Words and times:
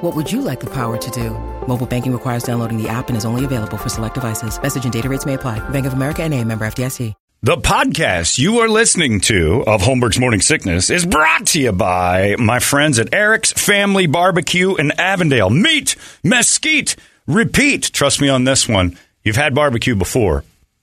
What 0.00 0.16
would 0.16 0.32
you 0.32 0.40
like 0.40 0.60
the 0.60 0.70
power 0.70 0.96
to 0.96 1.10
do? 1.10 1.30
Mobile 1.68 1.86
banking 1.86 2.12
requires 2.12 2.42
downloading 2.42 2.82
the 2.82 2.88
app 2.88 3.08
and 3.08 3.16
is 3.16 3.26
only 3.26 3.44
available 3.44 3.76
for 3.76 3.90
select 3.90 4.14
devices. 4.14 4.60
Message 4.60 4.84
and 4.84 4.92
data 4.92 5.10
rates 5.10 5.26
may 5.26 5.34
apply. 5.34 5.58
Bank 5.68 5.84
of 5.84 5.92
America 5.92 6.22
and 6.22 6.32
a 6.32 6.42
member 6.42 6.66
FDIC. 6.66 7.12
The 7.42 7.56
podcast 7.58 8.38
you 8.38 8.58
are 8.60 8.68
listening 8.68 9.20
to 9.20 9.62
of 9.66 9.82
Holmberg's 9.82 10.18
Morning 10.18 10.40
Sickness 10.40 10.88
is 10.88 11.04
brought 11.06 11.46
to 11.48 11.60
you 11.60 11.70
by 11.70 12.34
my 12.38 12.58
friends 12.58 12.98
at 12.98 13.14
Eric's 13.14 13.52
Family 13.52 14.06
Barbecue 14.06 14.74
in 14.74 14.90
Avondale. 14.98 15.50
Meat, 15.50 15.96
mesquite, 16.24 16.96
repeat. 17.26 17.90
Trust 17.92 18.20
me 18.20 18.28
on 18.30 18.44
this 18.44 18.66
one. 18.66 18.98
You've 19.22 19.36
had 19.36 19.54
barbecue 19.54 19.94
before, 19.94 20.44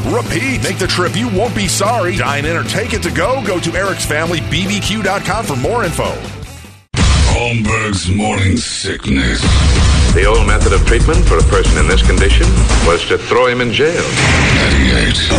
repeat. 0.00 0.62
Make 0.62 0.78
the 0.78 0.86
trip. 0.86 1.16
You 1.16 1.28
won't 1.28 1.54
be 1.54 1.68
sorry. 1.68 2.16
Dine 2.16 2.44
in 2.44 2.56
or 2.56 2.64
take 2.64 2.92
it 2.92 3.02
to 3.02 3.10
go. 3.10 3.44
Go 3.44 3.60
to 3.60 3.72
Eric's 3.76 4.06
Family 4.06 4.40
BBQ.com 4.40 5.44
for 5.44 5.56
more 5.56 5.84
info. 5.84 6.12
Holmberg's 7.32 8.08
morning 8.14 8.56
sickness. 8.56 9.40
The 10.14 10.26
old 10.26 10.46
method 10.46 10.72
of 10.74 10.86
treatment 10.86 11.24
for 11.26 11.38
a 11.38 11.42
person 11.44 11.78
in 11.78 11.88
this 11.88 12.06
condition 12.06 12.46
was 12.86 13.06
to 13.08 13.16
throw 13.16 13.46
him 13.46 13.60
in 13.60 13.72
jail. 13.72 14.02
98. 14.02 15.32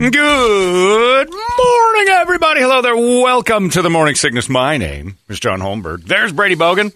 Good 0.00 1.30
morning, 1.30 2.08
everybody. 2.08 2.60
Hello 2.60 2.82
there. 2.82 2.96
Welcome 2.96 3.70
to 3.70 3.82
the 3.82 3.90
Morning 3.90 4.14
Sickness. 4.14 4.48
My 4.48 4.76
name 4.76 5.16
is 5.28 5.38
John 5.38 5.60
Holmberg. 5.60 6.04
There's 6.04 6.32
Brady 6.32 6.56
Bogan. 6.56 6.92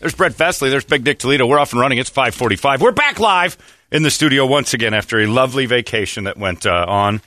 There's 0.00 0.14
Brett 0.14 0.34
Festley. 0.34 0.68
There's 0.70 0.84
Big 0.84 1.04
Dick 1.04 1.18
Toledo. 1.18 1.46
We're 1.46 1.58
off 1.58 1.72
and 1.72 1.80
running. 1.80 1.98
It's 1.98 2.10
545. 2.10 2.82
We're 2.82 2.92
back 2.92 3.18
live 3.18 3.56
in 3.90 4.02
the 4.02 4.10
studio 4.10 4.46
once 4.46 4.74
again 4.74 4.94
after 4.94 5.18
a 5.18 5.26
lovely 5.26 5.66
vacation 5.66 6.24
that 6.24 6.36
went 6.36 6.66
uh, 6.66 6.84
on 6.88 7.20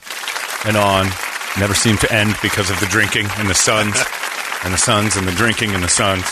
and 0.65 0.77
on. 0.77 1.07
Never 1.59 1.73
seemed 1.73 1.99
to 2.01 2.11
end 2.11 2.35
because 2.41 2.69
of 2.69 2.79
the 2.79 2.85
drinking 2.85 3.27
and 3.37 3.49
the 3.49 3.55
suns 3.55 3.95
and 4.63 4.73
the 4.73 4.77
suns 4.77 5.15
and 5.17 5.27
the 5.27 5.31
drinking 5.33 5.71
and 5.73 5.83
the 5.83 5.89
suns. 5.89 6.25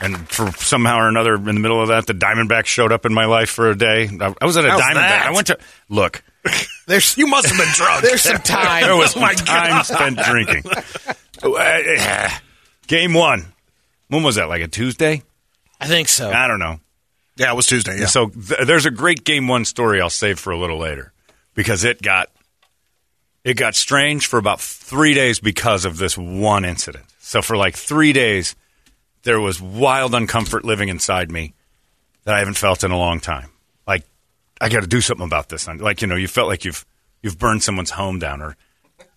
And 0.00 0.28
for 0.28 0.52
somehow 0.52 0.98
or 0.98 1.08
another, 1.08 1.34
in 1.34 1.44
the 1.44 1.52
middle 1.54 1.80
of 1.82 1.88
that, 1.88 2.06
the 2.06 2.14
Diamondbacks 2.14 2.66
showed 2.66 2.92
up 2.92 3.04
in 3.04 3.12
my 3.12 3.24
life 3.26 3.50
for 3.50 3.68
a 3.70 3.76
day. 3.76 4.08
I, 4.20 4.34
I 4.40 4.44
was 4.44 4.56
at 4.56 4.64
a 4.64 4.70
How's 4.70 4.80
Diamondback. 4.80 4.94
that? 4.94 5.26
I 5.26 5.30
went 5.32 5.46
to 5.48 5.58
look. 5.88 6.22
There's, 6.86 7.16
you 7.18 7.26
must 7.26 7.46
have 7.48 7.58
been 7.58 7.72
drunk. 7.74 8.02
There's 8.02 8.22
some 8.22 8.38
time. 8.42 8.84
There 8.84 8.96
was 8.96 9.16
oh 9.16 9.20
my 9.20 9.34
time 9.34 9.70
God. 9.70 9.82
spent 9.82 10.18
drinking. 10.18 10.62
Uh, 11.42 12.30
Game 12.86 13.12
one. 13.12 13.52
When 14.08 14.22
was 14.22 14.36
that? 14.36 14.48
Like 14.48 14.62
a 14.62 14.68
Tuesday? 14.68 15.22
I 15.80 15.86
think 15.86 16.08
so. 16.08 16.30
I 16.30 16.46
don't 16.48 16.58
know. 16.58 16.80
Yeah, 17.38 17.52
it 17.52 17.56
was 17.56 17.66
Tuesday. 17.66 18.00
Yeah. 18.00 18.06
So 18.06 18.28
th- 18.28 18.66
there's 18.66 18.84
a 18.84 18.90
great 18.90 19.24
game 19.24 19.46
one 19.46 19.64
story 19.64 20.00
I'll 20.00 20.10
save 20.10 20.40
for 20.40 20.52
a 20.52 20.58
little 20.58 20.78
later 20.78 21.12
because 21.54 21.84
it 21.84 22.02
got 22.02 22.28
it 23.44 23.54
got 23.54 23.76
strange 23.76 24.26
for 24.26 24.38
about 24.38 24.60
three 24.60 25.14
days 25.14 25.38
because 25.38 25.84
of 25.84 25.98
this 25.98 26.18
one 26.18 26.64
incident. 26.64 27.04
So 27.20 27.40
for 27.40 27.56
like 27.56 27.76
three 27.76 28.12
days, 28.12 28.56
there 29.22 29.40
was 29.40 29.60
wild 29.60 30.12
uncomfort 30.12 30.64
living 30.64 30.88
inside 30.88 31.30
me 31.30 31.54
that 32.24 32.34
I 32.34 32.40
haven't 32.40 32.58
felt 32.58 32.82
in 32.82 32.90
a 32.90 32.98
long 32.98 33.20
time. 33.20 33.50
Like 33.86 34.04
I 34.60 34.68
got 34.68 34.80
to 34.80 34.88
do 34.88 35.00
something 35.00 35.26
about 35.26 35.48
this. 35.48 35.68
Like 35.68 36.02
you 36.02 36.08
know, 36.08 36.16
you 36.16 36.26
felt 36.26 36.48
like 36.48 36.64
you've 36.64 36.84
you've 37.22 37.38
burned 37.38 37.62
someone's 37.62 37.90
home 37.90 38.18
down 38.18 38.42
or 38.42 38.56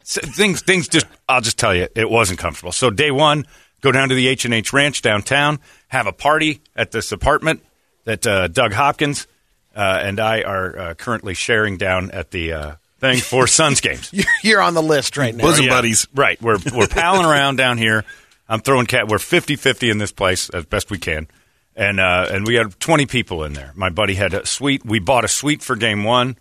things. 0.04 0.62
Things 0.62 0.88
just 0.88 1.08
I'll 1.28 1.42
just 1.42 1.58
tell 1.58 1.74
you, 1.74 1.88
it 1.96 2.10
wasn't 2.10 2.38
comfortable. 2.38 2.72
So 2.72 2.92
day 2.92 3.10
one, 3.10 3.48
go 3.82 3.92
down 3.92 4.10
to 4.10 4.16
the 4.16 4.28
H 4.28 4.46
and 4.46 4.54
H 4.54 4.72
Ranch 4.74 5.02
downtown, 5.02 5.60
have 5.88 6.06
a 6.06 6.14
party 6.14 6.62
at 6.76 6.92
this 6.92 7.12
apartment 7.12 7.64
that 8.06 8.26
uh, 8.28 8.48
Doug 8.48 8.74
Hopkins 8.74 9.28
uh, 9.76 10.00
and 10.04 10.20
I 10.20 10.42
are 10.42 10.78
uh, 10.80 10.94
currently 10.96 11.34
sharing 11.34 11.78
down 11.78 12.12
at 12.12 12.32
the 12.32 12.54
uh, 12.54 12.76
thing 13.00 13.20
for 13.20 13.48
Suns 13.60 13.82
games. 13.82 14.10
You're- 14.14 14.28
You're 14.44 14.62
on 14.62 14.74
the 14.74 14.82
list 14.84 15.18
right 15.18 15.34
now. 15.36 15.44
Bosom 15.44 15.66
yeah, 15.66 15.72
buddies. 15.72 16.08
Right. 16.14 16.42
We're 16.42 16.58
we're 16.76 16.88
palling 16.88 17.26
around 17.26 17.58
down 17.58 17.78
here. 17.78 18.04
I'm 18.50 18.60
throwing 18.62 18.86
cat. 18.86 19.08
We're 19.08 19.18
50-50 19.18 19.90
in 19.92 19.98
this 19.98 20.12
place 20.12 20.50
as 20.50 20.66
best 20.66 20.90
we 20.92 20.98
can. 20.98 21.28
And 21.76 22.00
uh, 22.02 22.28
and 22.30 22.46
we 22.46 22.56
had 22.56 22.78
20 22.82 23.06
people 23.06 23.46
in 23.46 23.54
there. 23.54 23.72
My 23.76 23.90
buddy 23.90 24.14
had 24.16 24.34
a 24.34 24.46
suite. 24.46 24.86
We 24.86 25.00
bought 25.00 25.24
a 25.24 25.30
suite 25.30 25.62
for 25.64 25.78
game 25.78 26.04
1. 26.04 26.38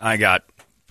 I 0.00 0.16
got 0.16 0.42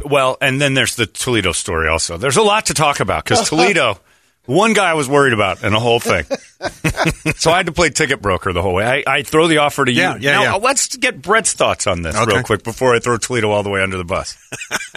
well, 0.06 0.38
and 0.42 0.60
then 0.62 0.74
there's 0.74 0.96
the 0.96 1.06
Toledo 1.06 1.52
story 1.52 1.88
also. 1.90 2.18
There's 2.18 2.38
a 2.38 2.42
lot 2.42 2.68
to 2.68 2.74
talk 2.74 3.02
about 3.02 3.26
cuz 3.26 3.42
Toledo 3.50 4.00
one 4.46 4.74
guy 4.74 4.90
I 4.90 4.94
was 4.94 5.08
worried 5.08 5.34
about 5.34 5.64
in 5.64 5.72
the 5.74 5.80
whole 5.80 6.00
thing. 6.00 6.26
so 7.38 7.52
I 7.52 7.58
had 7.58 7.66
to 7.68 7.72
play 7.72 7.90
ticket 7.90 8.22
broker 8.22 8.54
the 8.54 8.62
whole 8.62 8.74
way. 8.74 8.86
I, 8.86 9.04
I 9.18 9.24
throw 9.24 9.48
the 9.48 9.58
offer 9.60 9.86
to 9.86 9.92
you. 9.92 10.02
Yeah, 10.02 10.18
yeah, 10.20 10.32
now, 10.34 10.42
yeah. 10.44 10.54
Let's 10.56 10.96
get 10.98 11.22
Brett's 11.22 11.54
thoughts 11.54 11.88
on 11.88 12.02
this 12.02 12.16
Okay. 12.16 12.36
real 12.36 12.44
quick 12.44 12.64
before 12.64 12.96
I 12.96 13.00
throw 13.00 13.18
Toledo 13.18 13.52
all 13.52 13.64
the 13.64 13.70
way 13.70 13.82
under 13.82 13.98
the 13.98 14.04
bus. 14.04 14.38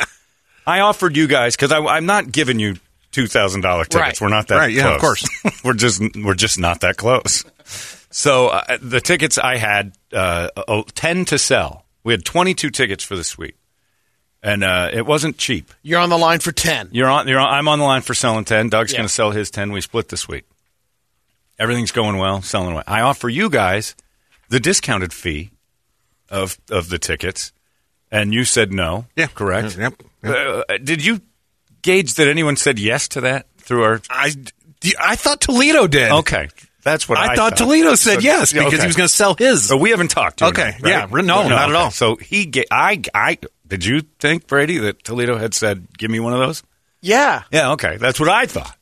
I 0.67 0.81
offered 0.81 1.17
you 1.17 1.27
guys 1.29 1.55
because 1.57 1.71
I'm 1.73 2.07
not 2.07 2.33
giving 2.33 2.59
you 2.59 2.77
two 3.13 3.29
thousand 3.29 3.61
dollar 3.61 3.85
tickets. 3.85 4.21
Right. 4.21 4.21
We're 4.21 4.35
not 4.35 4.49
that 4.49 4.57
Right, 4.57 4.73
yeah, 4.73 4.95
of 4.95 5.01
course. 5.01 5.27
we're 5.65 5.75
just 5.75 6.03
we're 6.17 6.35
just 6.35 6.59
not 6.59 6.81
that 6.81 6.97
close. 6.97 7.45
So 8.11 8.49
uh, 8.49 8.79
the 8.83 9.01
tickets 9.01 9.39
I 9.39 9.57
had 9.57 9.93
uh, 10.13 10.49
ten 10.95 11.25
to 11.27 11.39
sell. 11.39 11.85
We 12.03 12.13
had 12.13 12.25
22 12.25 12.71
tickets 12.71 13.03
for 13.03 13.17
the 13.17 13.25
suite, 13.25 13.57
and 14.47 14.63
uh, 14.63 14.91
it 14.93 15.05
wasn't 15.05 15.37
cheap. 15.39 15.73
You're 15.83 15.99
on 16.01 16.09
the 16.09 16.17
line 16.17 16.39
for 16.39 16.53
10. 16.53 16.91
You're 16.93 17.09
on. 17.09 17.27
You're 17.27 17.41
on 17.41 17.53
I'm 17.53 17.67
on 17.69 17.79
the 17.81 17.85
line 17.85 18.03
for 18.03 18.15
selling 18.15 18.45
ten. 18.45 18.69
Doug's 18.69 18.93
Yeah. 18.93 18.99
going 18.99 19.09
to 19.09 19.13
sell 19.13 19.33
his 19.33 19.51
ten. 19.51 19.73
We 19.73 19.81
split 19.81 20.09
this 20.09 20.29
week. 20.29 20.45
Everything's 21.59 21.91
going 21.93 22.19
well, 22.19 22.43
selling 22.43 22.75
well. 22.75 22.85
I 22.87 23.01
offer 23.01 23.29
you 23.29 23.51
guys 23.51 23.97
the 24.49 24.61
discounted 24.61 25.13
fee 25.13 25.51
of 26.31 26.59
of 26.71 26.89
the 26.91 26.99
tickets, 26.99 27.53
and 28.11 28.33
you 28.33 28.45
said 28.45 28.73
no. 28.73 29.07
Yeah. 29.17 29.27
correct. 29.29 29.77
Yep. 29.77 30.03
Yep. 30.23 30.35
Uh, 30.69 30.79
did 30.83 31.05
you 31.05 31.21
gauge 31.83 32.15
that 32.15 32.29
anyone 32.29 32.57
said 32.57 32.79
yes 32.79 33.09
to 33.09 33.21
that 33.23 33.47
through 33.59 33.83
our? 33.85 34.01
I, 34.11 34.33
I 35.01 35.17
thought 35.17 35.41
Toledo 35.41 35.87
did. 35.87 36.13
Okay, 36.13 36.49
that's 36.87 37.07
what 37.09 37.19
I, 37.19 37.33
I, 37.33 37.37
thought, 37.37 37.57
Toledo 37.59 37.95
said 37.97 38.15
So- 38.15 38.21
yes 38.21 38.53
because 38.53 38.73
okay. 38.73 38.81
he 38.81 38.87
was 38.87 38.97
going 38.97 39.09
to 39.09 39.15
sell 39.15 39.35
his. 39.35 39.69
But 39.69 39.77
we 39.79 39.91
haven't 39.91 40.09
talked. 40.13 40.41
you 40.41 40.47
and 40.47 40.57
Okay, 40.59 40.77
I, 40.83 40.89
yeah, 40.89 41.01
right? 41.01 41.13
re- 41.13 41.23
no, 41.23 41.47
not 41.49 41.69
at 41.69 41.77
all. 41.77 41.91
So 41.91 42.17
he, 42.17 42.47
ga- 42.47 42.67
I, 42.71 43.03
I, 43.13 43.37
did 43.67 43.85
you 43.85 44.03
think 44.21 44.47
Brady 44.47 44.79
that 44.79 45.05
Toledo 45.05 45.37
had 45.37 45.53
said, 45.53 45.87
"Give 45.99 46.11
me 46.11 46.21
one 46.21 46.33
of 46.33 46.39
those"? 46.39 46.63
Yeah. 47.03 47.43
Yeah, 47.51 47.73
okay, 47.73 47.97
that's 47.99 48.19
what 48.19 48.29
I 48.29 48.47
thought. 48.47 48.75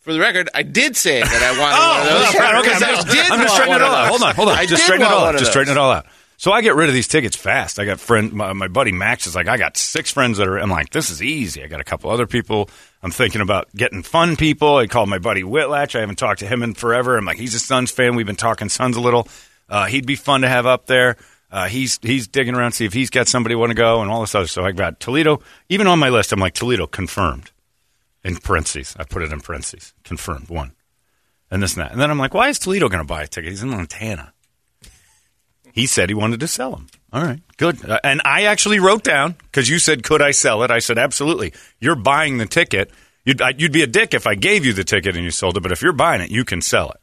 For 0.00 0.12
the 0.12 0.20
record, 0.20 0.48
I 0.54 0.62
did 0.62 0.96
say 0.96 1.20
that 1.22 1.42
I 1.42 1.58
wanted 1.58 1.78
one 2.08 2.16
of 2.16 2.26
those. 2.26 2.40
right, 2.40 2.54
okay. 2.56 2.68
Because 2.68 2.82
I'm 2.82 2.88
I 2.90 2.94
just, 2.94 3.08
did 3.08 3.30
I'm 3.30 3.40
just 3.42 3.54
straightening 3.54 3.76
it 3.80 3.82
all 3.82 3.94
out. 3.94 4.08
Hold 4.08 4.22
on, 4.22 4.34
hold 4.34 4.48
on. 4.50 4.58
I 4.58 4.66
just 4.66 4.82
straighten 4.84 5.06
it 5.06 5.10
all 5.12 5.24
out. 5.26 5.38
Just 5.38 5.50
straighten 5.50 5.72
it 5.72 5.78
all 5.78 5.90
out. 5.92 6.06
So 6.44 6.52
I 6.52 6.60
get 6.60 6.74
rid 6.74 6.90
of 6.90 6.94
these 6.94 7.08
tickets 7.08 7.36
fast. 7.36 7.78
I 7.78 7.86
got 7.86 7.98
friend, 7.98 8.34
my, 8.34 8.52
my 8.52 8.68
buddy 8.68 8.92
Max 8.92 9.26
is 9.26 9.34
like, 9.34 9.48
I 9.48 9.56
got 9.56 9.78
six 9.78 10.10
friends 10.10 10.36
that 10.36 10.46
are. 10.46 10.58
I'm 10.58 10.68
like, 10.68 10.90
this 10.90 11.08
is 11.08 11.22
easy. 11.22 11.64
I 11.64 11.68
got 11.68 11.80
a 11.80 11.84
couple 11.84 12.10
other 12.10 12.26
people. 12.26 12.68
I'm 13.02 13.10
thinking 13.10 13.40
about 13.40 13.74
getting 13.74 14.02
fun 14.02 14.36
people. 14.36 14.76
I 14.76 14.86
called 14.86 15.08
my 15.08 15.16
buddy 15.16 15.42
Whitlatch. 15.42 15.96
I 15.96 16.00
haven't 16.00 16.18
talked 16.18 16.40
to 16.40 16.46
him 16.46 16.62
in 16.62 16.74
forever. 16.74 17.16
I'm 17.16 17.24
like, 17.24 17.38
he's 17.38 17.54
a 17.54 17.58
Suns 17.58 17.90
fan. 17.90 18.14
We've 18.14 18.26
been 18.26 18.36
talking 18.36 18.68
Suns 18.68 18.98
a 18.98 19.00
little. 19.00 19.26
Uh, 19.70 19.86
he'd 19.86 20.04
be 20.04 20.16
fun 20.16 20.42
to 20.42 20.48
have 20.50 20.66
up 20.66 20.84
there. 20.84 21.16
Uh, 21.50 21.68
he's 21.68 21.98
he's 22.02 22.28
digging 22.28 22.54
around 22.54 22.72
see 22.72 22.84
if 22.84 22.92
he's 22.92 23.08
got 23.08 23.26
somebody 23.26 23.54
want 23.54 23.70
to 23.70 23.74
go 23.74 24.02
and 24.02 24.10
all 24.10 24.20
this 24.20 24.34
other. 24.34 24.46
So, 24.46 24.66
I 24.66 24.72
got 24.72 25.00
Toledo 25.00 25.40
even 25.70 25.86
on 25.86 25.98
my 25.98 26.10
list. 26.10 26.30
I'm 26.30 26.40
like 26.40 26.52
Toledo 26.52 26.86
confirmed. 26.86 27.52
in 28.22 28.36
parentheses. 28.36 28.94
I 28.98 29.04
put 29.04 29.22
it 29.22 29.32
in 29.32 29.40
parentheses. 29.40 29.94
Confirmed 30.04 30.50
one, 30.50 30.72
and 31.50 31.62
this 31.62 31.74
and 31.74 31.86
that. 31.86 31.92
And 31.92 32.00
then 32.02 32.10
I'm 32.10 32.18
like, 32.18 32.34
why 32.34 32.50
is 32.50 32.58
Toledo 32.58 32.90
going 32.90 33.02
to 33.02 33.08
buy 33.08 33.22
a 33.22 33.26
ticket? 33.26 33.48
He's 33.48 33.62
in 33.62 33.70
Montana. 33.70 34.33
He 35.74 35.86
said 35.86 36.08
he 36.08 36.14
wanted 36.14 36.38
to 36.40 36.46
sell 36.48 36.70
them. 36.70 36.86
All 37.12 37.22
right, 37.22 37.40
good. 37.56 37.84
Uh, 37.84 37.98
and 38.04 38.22
I 38.24 38.44
actually 38.44 38.78
wrote 38.78 39.02
down 39.04 39.32
because 39.42 39.68
you 39.68 39.78
said, 39.78 40.04
"Could 40.04 40.22
I 40.22 40.30
sell 40.30 40.62
it?" 40.62 40.70
I 40.70 40.78
said, 40.78 40.98
"Absolutely." 40.98 41.52
You're 41.80 41.96
buying 41.96 42.38
the 42.38 42.46
ticket. 42.46 42.90
You'd, 43.24 43.42
I, 43.42 43.54
you'd 43.58 43.72
be 43.72 43.82
a 43.82 43.86
dick 43.86 44.14
if 44.14 44.26
I 44.26 44.34
gave 44.36 44.64
you 44.64 44.72
the 44.72 44.84
ticket 44.84 45.16
and 45.16 45.24
you 45.24 45.30
sold 45.30 45.56
it, 45.56 45.60
but 45.62 45.72
if 45.72 45.82
you're 45.82 45.92
buying 45.92 46.20
it, 46.20 46.30
you 46.30 46.44
can 46.44 46.60
sell 46.60 46.90
it. 46.90 47.00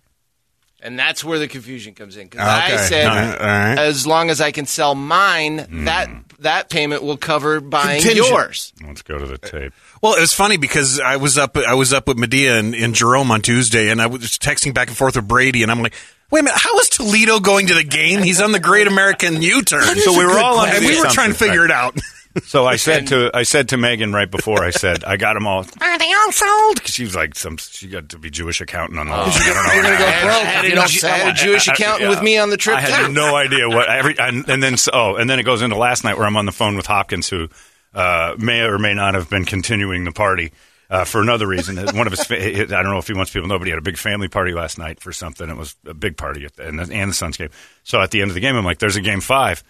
And 0.83 0.97
that's 0.97 1.23
where 1.23 1.37
the 1.37 1.47
confusion 1.47 1.93
comes 1.93 2.15
in. 2.17 2.27
Because 2.27 2.41
Okay. 2.47 2.73
I 2.73 2.77
said, 2.77 3.07
All 3.07 3.15
right. 3.15 3.39
All 3.41 3.47
right. 3.47 3.77
as 3.79 4.07
long 4.07 4.29
as 4.31 4.39
I 4.41 4.51
can 4.51 4.65
sell 4.65 4.95
mine, 4.95 5.85
that 5.85 6.09
that 6.39 6.69
payment 6.69 7.03
will 7.03 7.17
cover 7.17 7.59
buying 7.59 8.01
Contingent. 8.01 8.29
yours. 8.29 8.73
Let's 8.85 9.01
go 9.03 9.17
to 9.19 9.25
the 9.27 9.37
tape. 9.37 9.73
Well, 10.01 10.15
it 10.15 10.21
was 10.21 10.33
funny 10.33 10.57
because 10.57 10.99
I 10.99 11.17
was 11.17 11.37
up 11.37 11.55
I 11.57 11.73
was 11.75 11.93
up 11.93 12.07
with 12.07 12.17
Medea 12.17 12.57
and, 12.57 12.73
and 12.73 12.95
Jerome 12.95 13.31
on 13.31 13.41
Tuesday, 13.41 13.89
and 13.89 14.01
I 14.01 14.07
was 14.07 14.21
texting 14.39 14.73
back 14.73 14.87
and 14.87 14.97
forth 14.97 15.15
with 15.15 15.27
Brady, 15.27 15.61
and 15.63 15.71
I'm 15.71 15.81
like, 15.83 15.93
"Wait 16.31 16.39
a 16.39 16.43
minute, 16.43 16.59
how 16.59 16.77
is 16.79 16.89
Toledo 16.89 17.39
going 17.39 17.67
to 17.67 17.73
the 17.73 17.83
game? 17.83 18.23
He's 18.23 18.41
on 18.41 18.51
the 18.51 18.59
Great 18.59 18.87
American 18.87 19.41
U-turn." 19.41 19.83
So 19.99 20.17
we 20.17 20.25
were 20.25 20.39
all 20.39 20.59
under 20.59 20.75
and 20.77 20.85
we 20.85 20.99
were 20.99 21.05
trying 21.07 21.31
to 21.31 21.37
figure 21.37 21.61
right. 21.61 21.69
it 21.69 21.71
out. 21.71 21.97
So 22.45 22.65
I 22.65 22.77
said 22.77 23.07
to 23.07 23.29
I 23.33 23.43
said 23.43 23.67
to 23.69 23.77
Megan 23.77 24.13
right 24.13 24.31
before 24.31 24.63
I 24.63 24.69
said 24.69 25.03
I 25.03 25.17
got 25.17 25.33
them 25.33 25.45
all. 25.47 25.65
Are 25.81 25.99
they 25.99 26.13
all 26.13 26.31
sold? 26.31 26.81
'Cause 26.81 26.93
She 26.93 27.03
was 27.03 27.13
like 27.13 27.35
some. 27.35 27.57
She 27.57 27.89
got 27.89 28.07
to 28.09 28.17
be 28.17 28.29
Jewish 28.29 28.61
accountant 28.61 28.99
on 28.99 29.07
the. 29.07 29.11
I 29.13 29.17
don't 29.25 29.27
know. 29.67 29.73
You're 29.73 29.83
gonna 29.83 29.97
go 29.97 30.05
I 30.05 30.21
broke 30.21 30.31
I 30.31 30.45
had 30.45 30.63
if 30.65 30.71
you 30.71 30.71
a 30.71 30.75
don't 30.79 30.89
Ju- 30.89 30.99
sell. 30.99 31.11
I 31.13 31.17
had 31.17 31.27
a 31.27 31.33
Jewish 31.37 31.67
I- 31.67 31.71
I- 31.71 31.75
accountant 31.75 32.01
yeah. 32.03 32.09
with 32.09 32.21
me 32.23 32.37
on 32.37 32.49
the 32.49 32.55
trip, 32.55 32.77
I 32.77 32.81
had 32.81 33.07
too. 33.07 33.11
no 33.11 33.35
idea 33.45 33.67
what 33.67 33.89
every 33.89 34.17
and, 34.17 34.47
and 34.49 34.63
then 34.63 34.75
oh 34.93 35.15
and 35.17 35.29
then 35.29 35.39
it 35.39 35.43
goes 35.43 35.61
into 35.61 35.75
last 35.75 36.05
night 36.05 36.17
where 36.17 36.25
I'm 36.25 36.37
on 36.37 36.45
the 36.45 36.53
phone 36.53 36.77
with 36.77 36.85
Hopkins 36.87 37.27
who 37.27 37.49
uh, 37.93 38.35
may 38.37 38.61
or 38.61 38.79
may 38.79 38.93
not 38.93 39.13
have 39.15 39.29
been 39.29 39.43
continuing 39.43 40.05
the 40.05 40.13
party. 40.13 40.53
Uh, 40.91 41.05
for 41.05 41.21
another 41.21 41.47
reason, 41.47 41.77
one 41.95 42.05
of 42.05 42.11
his, 42.11 42.25
fa- 42.25 42.35
I 42.43 42.65
don't 42.65 42.83
know 42.83 42.97
if 42.97 43.07
he 43.07 43.13
wants 43.13 43.31
people 43.31 43.47
to 43.47 43.53
know, 43.53 43.57
but 43.57 43.65
he 43.65 43.71
had 43.71 43.77
a 43.79 43.81
big 43.81 43.97
family 43.97 44.27
party 44.27 44.51
last 44.51 44.77
night 44.77 44.99
for 44.99 45.13
something. 45.13 45.49
It 45.49 45.55
was 45.55 45.73
a 45.85 45.93
big 45.93 46.17
party, 46.17 46.43
at 46.43 46.57
the, 46.57 46.67
and, 46.67 46.77
the, 46.77 46.93
and 46.93 47.09
the 47.09 47.13
Suns 47.15 47.37
game. 47.37 47.47
So 47.83 48.01
at 48.01 48.11
the 48.11 48.21
end 48.21 48.29
of 48.29 48.35
the 48.35 48.41
game, 48.41 48.57
I'm 48.57 48.65
like, 48.65 48.79
"There's 48.79 48.97
a 48.97 49.01
game 49.01 49.21
five. 49.21 49.63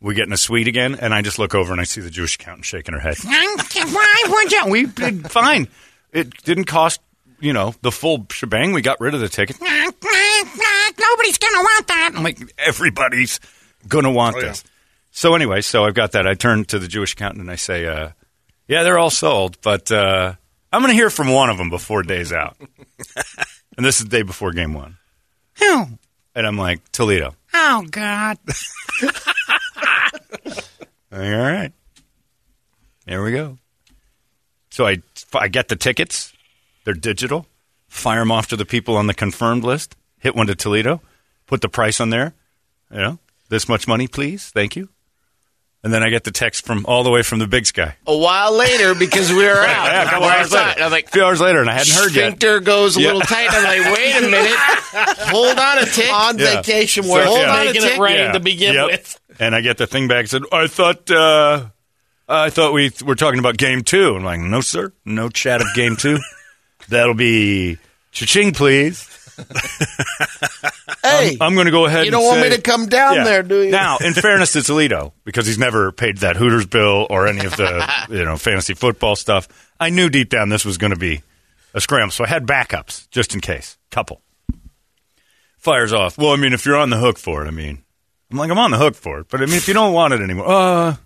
We 0.00 0.14
get 0.14 0.26
in 0.26 0.32
a 0.32 0.38
suite 0.38 0.68
again, 0.68 0.94
and 0.94 1.12
I 1.12 1.20
just 1.20 1.38
look 1.38 1.54
over 1.54 1.72
and 1.72 1.80
I 1.80 1.84
see 1.84 2.00
the 2.00 2.08
Jewish 2.08 2.36
accountant 2.36 2.64
shaking 2.64 2.94
her 2.94 3.00
head. 3.00 3.16
Why 3.22 4.24
would 4.28 4.50
you? 4.50 4.66
We 4.68 4.86
did 4.86 5.30
fine. 5.30 5.68
It 6.10 6.42
didn't 6.42 6.64
cost, 6.64 7.00
you 7.38 7.52
know, 7.52 7.74
the 7.82 7.92
full 7.92 8.26
shebang. 8.30 8.72
We 8.72 8.80
got 8.80 8.98
rid 8.98 9.12
of 9.12 9.20
the 9.20 9.28
ticket. 9.28 9.60
Nobody's 10.98 11.38
gonna 11.38 11.58
want 11.62 11.86
that. 11.88 12.12
I'm 12.14 12.22
like, 12.24 12.38
everybody's 12.58 13.40
gonna 13.86 14.10
want 14.10 14.36
this. 14.40 14.64
So 15.10 15.34
anyway, 15.34 15.60
so 15.60 15.84
I've 15.84 15.94
got 15.94 16.12
that. 16.12 16.26
I 16.26 16.32
turn 16.34 16.64
to 16.66 16.78
the 16.78 16.88
Jewish 16.88 17.12
accountant 17.12 17.42
and 17.42 17.50
I 17.50 17.56
say, 17.56 17.86
uh, 17.86 18.10
"Yeah, 18.68 18.82
they're 18.84 18.98
all 18.98 19.10
sold, 19.10 19.58
but 19.60 19.92
uh, 19.92 20.34
I'm 20.72 20.80
going 20.80 20.90
to 20.90 20.96
hear 20.96 21.10
from 21.10 21.30
one 21.32 21.50
of 21.50 21.58
them 21.58 21.70
before 21.70 22.02
day's 22.02 22.32
out." 22.32 22.56
and 23.76 23.84
this 23.84 23.98
is 23.98 24.04
the 24.04 24.10
day 24.10 24.22
before 24.22 24.52
game 24.52 24.74
one. 24.74 24.96
Who? 25.58 25.86
And 26.34 26.46
I'm 26.46 26.56
like, 26.56 26.90
Toledo. 26.92 27.34
Oh 27.52 27.86
God. 27.90 28.38
all 31.12 31.20
right. 31.20 31.72
There 33.06 33.22
we 33.22 33.32
go. 33.32 33.58
So 34.70 34.86
I, 34.86 35.02
I 35.34 35.48
get 35.48 35.68
the 35.68 35.76
tickets. 35.76 36.32
They're 36.84 36.94
digital. 36.94 37.46
Fire 37.88 38.20
them 38.20 38.32
off 38.32 38.48
to 38.48 38.56
the 38.56 38.64
people 38.64 38.96
on 38.96 39.06
the 39.06 39.14
confirmed 39.14 39.64
list. 39.64 39.94
Hit 40.18 40.34
one 40.34 40.46
to 40.46 40.54
Toledo. 40.54 41.02
Put 41.46 41.60
the 41.60 41.68
price 41.68 42.00
on 42.00 42.10
there. 42.10 42.34
You 42.90 42.98
know, 42.98 43.18
this 43.50 43.68
much 43.68 43.86
money, 43.86 44.08
please. 44.08 44.50
Thank 44.50 44.76
you. 44.76 44.88
And 45.84 45.92
then 45.92 46.04
I 46.04 46.10
get 46.10 46.22
the 46.22 46.30
text 46.30 46.64
from 46.64 46.86
all 46.86 47.02
the 47.02 47.10
way 47.10 47.22
from 47.22 47.40
the 47.40 47.48
big 47.48 47.66
sky. 47.66 47.96
A 48.06 48.16
while 48.16 48.52
later, 48.52 48.94
because 48.94 49.30
we 49.30 49.38
were 49.44 49.50
out. 49.50 49.86
Yeah, 49.92 50.02
a 50.06 50.10
couple 50.10 50.28
hours 50.28 50.52
later. 50.52 50.80
I 50.80 50.84
was 50.84 50.92
like, 50.92 51.06
a 51.06 51.10
few 51.10 51.24
hours 51.24 51.40
later, 51.40 51.60
and 51.60 51.68
I 51.68 51.72
hadn't 51.72 51.92
heard 51.92 52.14
yet. 52.14 52.26
sphincter 52.28 52.60
goes 52.60 52.96
a 52.96 53.00
Yeah. 53.00 53.06
little 53.08 53.20
tight. 53.22 53.48
I'm 53.50 53.64
like, 53.64 53.96
wait 53.98 54.16
a 54.16 54.20
minute. 54.30 54.54
Hold 55.30 55.58
on 55.58 55.78
a 55.78 55.86
tick. 55.86 56.12
on 56.12 56.38
Yeah. 56.38 56.54
vacation 56.56 57.02
So, 57.02 57.12
where 57.12 57.26
hold 57.26 57.40
yeah. 57.40 57.50
on 57.52 57.60
a 57.62 57.64
making 57.64 57.82
tick. 57.82 57.92
it 57.94 58.00
rain 58.00 58.16
Yeah. 58.18 58.32
to 58.32 58.40
begin 58.40 58.74
Yep. 58.74 58.86
with. 58.86 59.20
And 59.40 59.56
I 59.56 59.60
get 59.60 59.76
the 59.76 59.88
thing 59.88 60.06
back 60.06 60.28
said, 60.28 60.42
I 60.52 60.68
thought 60.68 61.10
uh, 61.10 61.64
I 62.28 62.50
thought 62.50 62.72
we 62.72 62.92
were 63.04 63.16
talking 63.16 63.40
about 63.40 63.56
game 63.56 63.82
two. 63.82 64.14
I'm 64.14 64.22
like, 64.24 64.38
no, 64.38 64.60
sir. 64.60 64.92
No 65.04 65.28
chat 65.30 65.60
of 65.60 65.66
game 65.74 65.96
two. 65.96 66.18
That'll 66.90 67.14
be 67.14 67.78
cha-ching, 68.12 68.52
please. 68.52 69.08
Hey, 71.02 71.36
I'm 71.40 71.54
going 71.54 71.66
to 71.66 71.72
go 71.72 71.86
ahead 71.86 72.04
you 72.04 72.10
don't 72.12 72.24
want 72.24 72.40
me 72.40 72.50
to 72.50 72.60
come 72.60 72.86
down 72.86 73.16
Yeah. 73.16 73.24
there, 73.24 73.42
do 73.42 73.62
you? 73.62 73.70
Now, 73.70 73.98
in 73.98 74.14
fairness 74.14 74.52
to 74.52 74.62
Toledo, 74.62 75.12
because 75.24 75.46
he's 75.46 75.58
never 75.58 75.90
paid 75.90 76.18
that 76.18 76.36
Hooters 76.36 76.66
bill 76.66 77.06
or 77.10 77.26
any 77.26 77.44
of 77.44 77.56
the 77.56 77.88
you 78.10 78.24
know 78.24 78.36
fantasy 78.36 78.74
football 78.74 79.16
stuff, 79.16 79.48
I 79.80 79.90
knew 79.90 80.08
deep 80.08 80.28
down 80.30 80.48
this 80.48 80.64
was 80.64 80.78
going 80.78 80.92
to 80.92 80.98
be 80.98 81.22
a 81.74 81.80
scramble, 81.80 82.12
so 82.12 82.24
I 82.24 82.28
had 82.28 82.46
backups 82.46 83.08
just 83.10 83.34
in 83.34 83.40
case. 83.40 83.78
Couple 83.90 84.20
fires 85.58 85.92
off. 85.92 86.18
Well, 86.18 86.30
I 86.32 86.36
mean, 86.36 86.52
if 86.52 86.64
you're 86.66 86.76
on 86.76 86.90
the 86.90 86.98
hook 86.98 87.18
for 87.18 87.44
it, 87.44 87.48
I 87.48 87.52
mean, 87.52 87.82
I'm 88.30 88.38
like, 88.38 88.50
I'm 88.50 88.58
on 88.58 88.70
the 88.70 88.78
hook 88.78 88.94
for 88.94 89.20
it, 89.20 89.26
but 89.28 89.40
I 89.42 89.46
mean, 89.46 89.56
if 89.56 89.68
you 89.68 89.74
don't 89.74 89.92
want 89.92 90.14
it 90.14 90.20
anymore, 90.20 90.46
uh. 90.48 90.96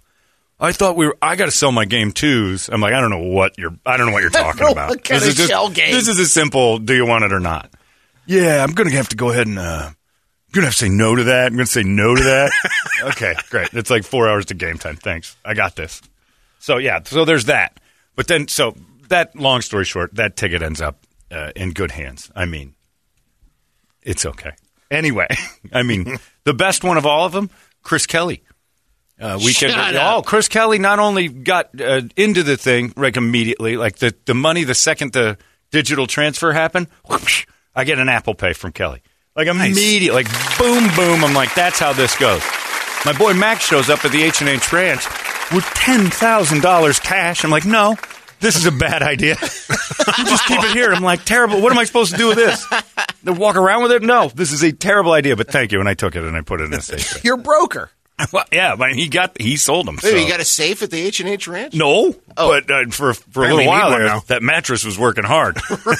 I 0.58 0.72
thought 0.72 0.96
we 0.96 1.06
were. 1.06 1.18
I 1.20 1.36
got 1.36 1.44
to 1.44 1.50
sell 1.50 1.70
my 1.70 1.84
game 1.84 2.12
twos. 2.12 2.70
I'm 2.70 2.80
like, 2.80 2.94
I 2.94 3.00
don't 3.02 3.10
know 3.10 3.18
what 3.28 3.58
you're. 3.58 3.76
I 3.84 3.98
don't 3.98 4.06
know 4.06 4.12
what 4.14 4.22
you're 4.22 4.30
talking 4.30 4.66
about. 4.72 5.04
this 5.04 5.26
is 5.26 5.34
just, 5.34 5.50
shell 5.50 5.68
game. 5.68 5.92
This 5.92 6.08
is 6.08 6.18
a 6.18 6.24
simple. 6.24 6.78
Do 6.78 6.94
you 6.94 7.04
want 7.04 7.24
it 7.24 7.32
or 7.34 7.40
not? 7.40 7.70
Yeah, 8.26 8.62
I'm 8.62 8.72
gonna 8.72 8.90
have 8.90 9.08
to 9.10 9.16
go 9.16 9.30
ahead 9.30 9.46
and. 9.46 9.58
uh 9.58 9.90
I'm 9.90 10.52
gonna 10.52 10.66
have 10.66 10.74
to 10.74 10.78
say 10.78 10.88
no 10.88 11.14
to 11.14 11.24
that. 11.24 11.46
I'm 11.46 11.52
gonna 11.54 11.66
say 11.66 11.82
no 11.82 12.14
to 12.14 12.22
that. 12.22 12.50
okay, 13.02 13.34
great. 13.50 13.68
It's 13.72 13.90
like 13.90 14.04
four 14.04 14.28
hours 14.28 14.46
to 14.46 14.54
game 14.54 14.78
time. 14.78 14.96
Thanks. 14.96 15.36
I 15.44 15.54
got 15.54 15.76
this. 15.76 16.00
So 16.60 16.78
yeah. 16.78 17.00
So 17.04 17.24
there's 17.24 17.46
that. 17.46 17.78
But 18.14 18.28
then, 18.28 18.48
so 18.48 18.74
that. 19.08 19.36
Long 19.36 19.60
story 19.60 19.84
short, 19.84 20.14
that 20.14 20.36
ticket 20.36 20.62
ends 20.62 20.80
up 20.80 21.04
uh, 21.30 21.50
in 21.54 21.72
good 21.72 21.90
hands. 21.90 22.30
I 22.34 22.46
mean, 22.46 22.74
it's 24.02 24.24
okay. 24.24 24.52
Anyway, 24.90 25.28
I 25.72 25.82
mean, 25.82 26.16
the 26.44 26.54
best 26.54 26.84
one 26.84 26.96
of 26.96 27.06
all 27.06 27.26
of 27.26 27.32
them, 27.32 27.50
Chris 27.82 28.06
Kelly. 28.06 28.42
Uh, 29.18 29.38
weekend. 29.42 29.72
Shut 29.72 29.96
oh, 29.96 30.18
up. 30.18 30.26
Chris 30.26 30.46
Kelly 30.46 30.78
not 30.78 30.98
only 30.98 31.28
got 31.28 31.80
uh, 31.80 32.02
into 32.16 32.42
the 32.42 32.58
thing 32.58 32.92
like 32.96 33.16
immediately, 33.16 33.78
like 33.78 33.96
the, 33.96 34.14
the 34.26 34.34
money 34.34 34.64
the 34.64 34.74
second 34.74 35.14
the 35.14 35.38
digital 35.70 36.06
transfer 36.06 36.52
happened, 36.52 36.88
whoosh, 37.08 37.46
I 37.76 37.84
get 37.84 37.98
an 37.98 38.08
Apple 38.08 38.34
Pay 38.34 38.54
from 38.54 38.72
Kelly. 38.72 39.02
Like 39.36 39.48
immediately, 39.48 40.08
like 40.24 40.26
boom, 40.58 40.88
boom. 40.96 41.22
I'm 41.22 41.34
like, 41.34 41.54
that's 41.54 41.78
how 41.78 41.92
this 41.92 42.16
goes. 42.16 42.42
My 43.04 43.12
boy 43.12 43.34
Max 43.34 43.66
shows 43.66 43.90
up 43.90 44.02
at 44.04 44.10
the 44.10 44.22
H 44.22 44.40
and 44.40 44.48
H 44.48 44.72
Ranch 44.72 45.04
with 45.52 45.64
ten 45.74 46.08
thousand 46.08 46.62
dollars 46.62 46.98
cash. 46.98 47.44
I'm 47.44 47.50
like, 47.50 47.66
no, 47.66 47.96
this 48.40 48.56
is 48.56 48.64
a 48.64 48.72
bad 48.72 49.02
idea. 49.02 49.34
you 49.40 50.24
just 50.24 50.46
keep 50.46 50.64
it 50.64 50.70
here. 50.72 50.90
I'm 50.90 51.02
like, 51.02 51.24
terrible. 51.24 51.60
What 51.60 51.70
am 51.70 51.78
I 51.78 51.84
supposed 51.84 52.12
to 52.12 52.16
do 52.16 52.28
with 52.28 52.36
this? 52.36 52.66
Walk 53.24 53.56
around 53.56 53.82
with 53.82 53.92
it? 53.92 54.02
No, 54.02 54.28
this 54.34 54.52
is 54.52 54.62
a 54.62 54.72
terrible 54.72 55.12
idea. 55.12 55.36
But 55.36 55.48
thank 55.48 55.70
you, 55.70 55.80
and 55.80 55.88
I 55.88 55.94
took 55.94 56.16
it 56.16 56.24
and 56.24 56.34
I 56.34 56.40
put 56.40 56.62
it 56.62 56.64
in 56.64 56.74
a 56.74 56.80
safe. 56.80 57.22
You're 57.24 57.36
broker. 57.36 57.90
well, 58.32 58.44
yeah, 58.50 58.76
but 58.76 58.94
he 58.94 59.08
got 59.08 59.40
he 59.40 59.56
sold 59.56 59.86
them. 59.86 59.96
Wait, 60.02 60.10
so. 60.10 60.16
you 60.16 60.28
got 60.28 60.40
a 60.40 60.44
safe 60.44 60.82
at 60.82 60.90
the 60.90 61.00
H 61.00 61.20
and 61.20 61.28
H 61.28 61.46
Ranch? 61.46 61.74
No, 61.74 62.14
oh. 62.36 62.48
but 62.48 62.70
uh, 62.70 62.90
for 62.90 63.12
for 63.12 63.44
a 63.44 63.54
little 63.54 63.66
while 63.66 63.90
there, 63.90 64.06
now. 64.06 64.20
that 64.28 64.42
mattress 64.42 64.84
was 64.84 64.98
working 64.98 65.24
hard. 65.24 65.58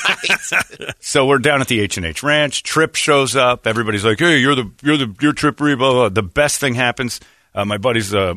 so 1.01 1.27
we're 1.27 1.39
down 1.39 1.61
at 1.61 1.69
the 1.69 1.81
H 1.81 1.99
and 1.99 2.07
H 2.07 2.23
Ranch. 2.23 2.63
Trip 2.63 2.95
shows 2.95 3.37
up. 3.37 3.67
Everybody's 3.67 4.05
like, 4.05 4.19
"Hey, 4.19 4.39
you're 4.39 4.55
the 4.55 4.71
you're 4.83 4.97
the 4.97 5.15
you're 5.21 5.35
Trippery." 5.35 5.77
Blah, 5.77 5.93
blah. 5.93 6.09
The 6.09 6.23
best 6.23 6.59
thing 6.59 6.75
happens. 6.75 7.21
Uh, 7.55 7.67
my 7.67 7.77
buddy's 7.77 8.15
uh, 8.15 8.35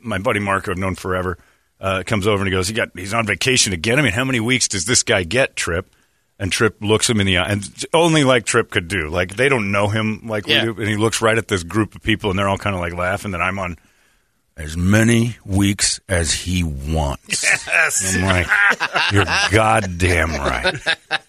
my 0.00 0.18
buddy 0.18 0.40
Mark, 0.40 0.68
I've 0.68 0.78
known 0.78 0.94
forever, 0.94 1.38
uh, 1.80 2.04
comes 2.06 2.28
over 2.28 2.42
and 2.42 2.46
he 2.46 2.52
goes, 2.52 2.68
"He 2.68 2.74
got 2.74 2.90
he's 2.94 3.12
on 3.12 3.26
vacation 3.26 3.72
again." 3.72 3.98
I 3.98 4.02
mean, 4.02 4.12
how 4.12 4.24
many 4.24 4.38
weeks 4.38 4.68
does 4.68 4.84
this 4.84 5.02
guy 5.02 5.24
get? 5.24 5.56
Trip. 5.56 5.90
And 6.38 6.52
Trip 6.52 6.76
looks 6.82 7.08
him 7.08 7.18
in 7.20 7.26
the 7.26 7.38
eye, 7.38 7.48
and 7.48 7.64
only 7.94 8.22
like 8.22 8.44
Trip 8.44 8.70
could 8.70 8.88
do. 8.88 9.08
Like 9.08 9.36
they 9.36 9.48
don't 9.48 9.72
know 9.72 9.88
him 9.88 10.26
like 10.26 10.46
Yeah. 10.46 10.66
we 10.66 10.72
do, 10.74 10.80
and 10.80 10.88
he 10.90 10.96
looks 10.96 11.22
right 11.22 11.38
at 11.38 11.48
this 11.48 11.62
group 11.62 11.94
of 11.94 12.02
people, 12.02 12.28
and 12.30 12.38
they're 12.38 12.48
all 12.48 12.58
kind 12.58 12.76
of 12.76 12.80
like 12.82 12.92
laughing. 12.92 13.30
That 13.30 13.40
I'm 13.40 13.58
on 13.58 13.76
as 14.58 14.76
many 14.76 15.36
weeks 15.46 15.98
as 16.10 16.32
he 16.32 16.62
wants. 16.62 17.44
I'm 18.16 18.22
like, 18.22 18.46
you're 19.12 19.24
goddamn 19.50 20.30
right. 20.32 20.76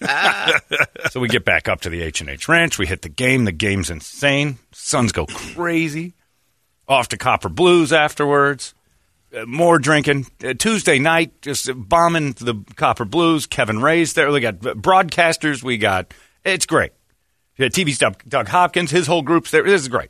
so 1.12 1.20
we 1.22 1.28
get 1.30 1.46
back 1.46 1.68
up 1.70 1.82
to 1.82 1.90
the 1.90 2.02
H 2.02 2.22
and 2.22 2.30
H 2.30 2.48
Ranch. 2.50 2.78
We 2.78 2.86
hit 2.86 3.02
the 3.02 3.10
game. 3.10 3.46
The 3.46 3.52
game's 3.52 3.90
insane. 3.90 4.58
Suns 4.74 5.12
go 5.14 5.26
crazy. 5.26 6.14
Off 6.88 7.10
to 7.10 7.18
Copper 7.18 7.50
Blues 7.50 7.92
afterwards. 7.94 8.74
Uh, 9.38 9.46
more 9.46 9.78
drinking. 9.80 10.26
Uh, 10.44 10.54
Tuesday 10.54 11.00
night, 11.00 11.42
just 11.42 11.70
bombing 11.76 12.32
the 12.34 12.64
Copper 12.76 13.06
Blues. 13.06 13.46
Kevin 13.46 13.82
Ray's 13.82 14.14
there. 14.14 14.32
We 14.32 14.40
got 14.40 14.60
broadcasters. 14.60 15.64
We 15.64 15.78
got. 15.78 16.14
It's 16.44 16.66
great. 16.66 16.92
TV's 17.60 17.98
Doug, 17.98 18.24
Doug 18.28 18.48
Hopkins. 18.48 18.92
His 18.92 19.08
whole 19.08 19.22
group's 19.22 19.52
there. 19.52 19.64
This 19.64 19.82
is 19.82 19.88
great. 19.88 20.10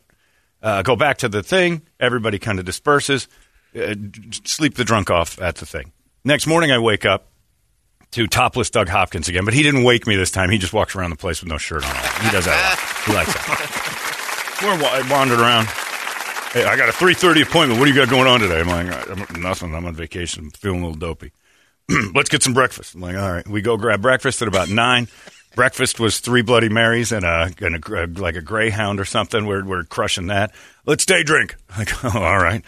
Uh, 0.61 0.81
go 0.81 0.95
back 0.95 1.19
to 1.19 1.29
the 1.29 1.41
thing. 1.43 1.81
Everybody 1.99 2.39
kind 2.39 2.59
of 2.59 2.65
disperses. 2.65 3.27
Uh, 3.75 3.93
d- 3.93 4.39
sleep 4.43 4.75
the 4.75 4.83
drunk 4.83 5.09
off 5.09 5.39
at 5.41 5.55
the 5.55 5.65
thing. 5.65 5.91
Next 6.25 6.45
morning, 6.47 6.71
I 6.71 6.79
wake 6.79 7.05
up 7.05 7.27
to 8.11 8.27
topless 8.27 8.69
Doug 8.69 8.89
Hopkins 8.89 9.29
again, 9.29 9.45
but 9.45 9.53
he 9.53 9.63
didn't 9.63 9.83
wake 9.83 10.07
me 10.07 10.15
this 10.15 10.31
time. 10.31 10.49
He 10.49 10.57
just 10.57 10.73
walks 10.73 10.95
around 10.95 11.11
the 11.11 11.15
place 11.15 11.41
with 11.41 11.49
no 11.49 11.57
shirt 11.57 11.83
on. 11.85 11.95
He 12.25 12.31
does 12.31 12.45
that. 12.45 13.03
He 13.05 13.13
likes 13.13 13.33
that. 13.33 14.59
We're 14.63 14.81
wa- 14.81 14.89
I 14.91 15.09
wandered 15.11 15.39
around. 15.39 15.67
Hey, 16.53 16.63
I 16.63 16.77
got 16.77 16.89
a 16.89 16.93
three 16.93 17.13
thirty 17.13 17.41
appointment. 17.41 17.79
What 17.79 17.85
do 17.85 17.91
you 17.91 17.97
got 17.99 18.09
going 18.09 18.27
on 18.27 18.39
today? 18.39 18.59
I'm 18.61 18.67
like, 18.67 19.09
I'm, 19.09 19.41
nothing. 19.41 19.75
I'm 19.75 19.85
on 19.85 19.93
vacation. 19.93 20.45
I'm 20.45 20.51
feeling 20.51 20.81
a 20.81 20.87
little 20.87 20.99
dopey. 20.99 21.31
let's 22.15 22.29
get 22.29 22.41
some 22.41 22.53
breakfast. 22.53 22.95
I'm 22.95 23.01
like, 23.01 23.15
all 23.15 23.31
right. 23.31 23.47
We 23.47 23.61
go 23.61 23.77
grab 23.77 24.01
breakfast 24.01 24.41
at 24.41 24.47
about 24.47 24.69
nine. 24.69 25.07
breakfast 25.55 25.99
was 25.99 26.19
three 26.19 26.41
Bloody 26.41 26.69
Marys 26.69 27.11
and 27.11 27.25
a, 27.25 27.51
and 27.61 27.83
a 27.85 28.07
like 28.21 28.35
a 28.35 28.41
Greyhound 28.41 28.99
or 28.99 29.05
something. 29.05 29.45
We're 29.45 29.65
we're 29.65 29.83
crushing 29.83 30.27
that. 30.27 30.53
Let's 30.85 31.05
day 31.05 31.23
drink. 31.23 31.55
Like, 31.77 32.05
oh, 32.05 32.17
all 32.23 32.39
right. 32.39 32.63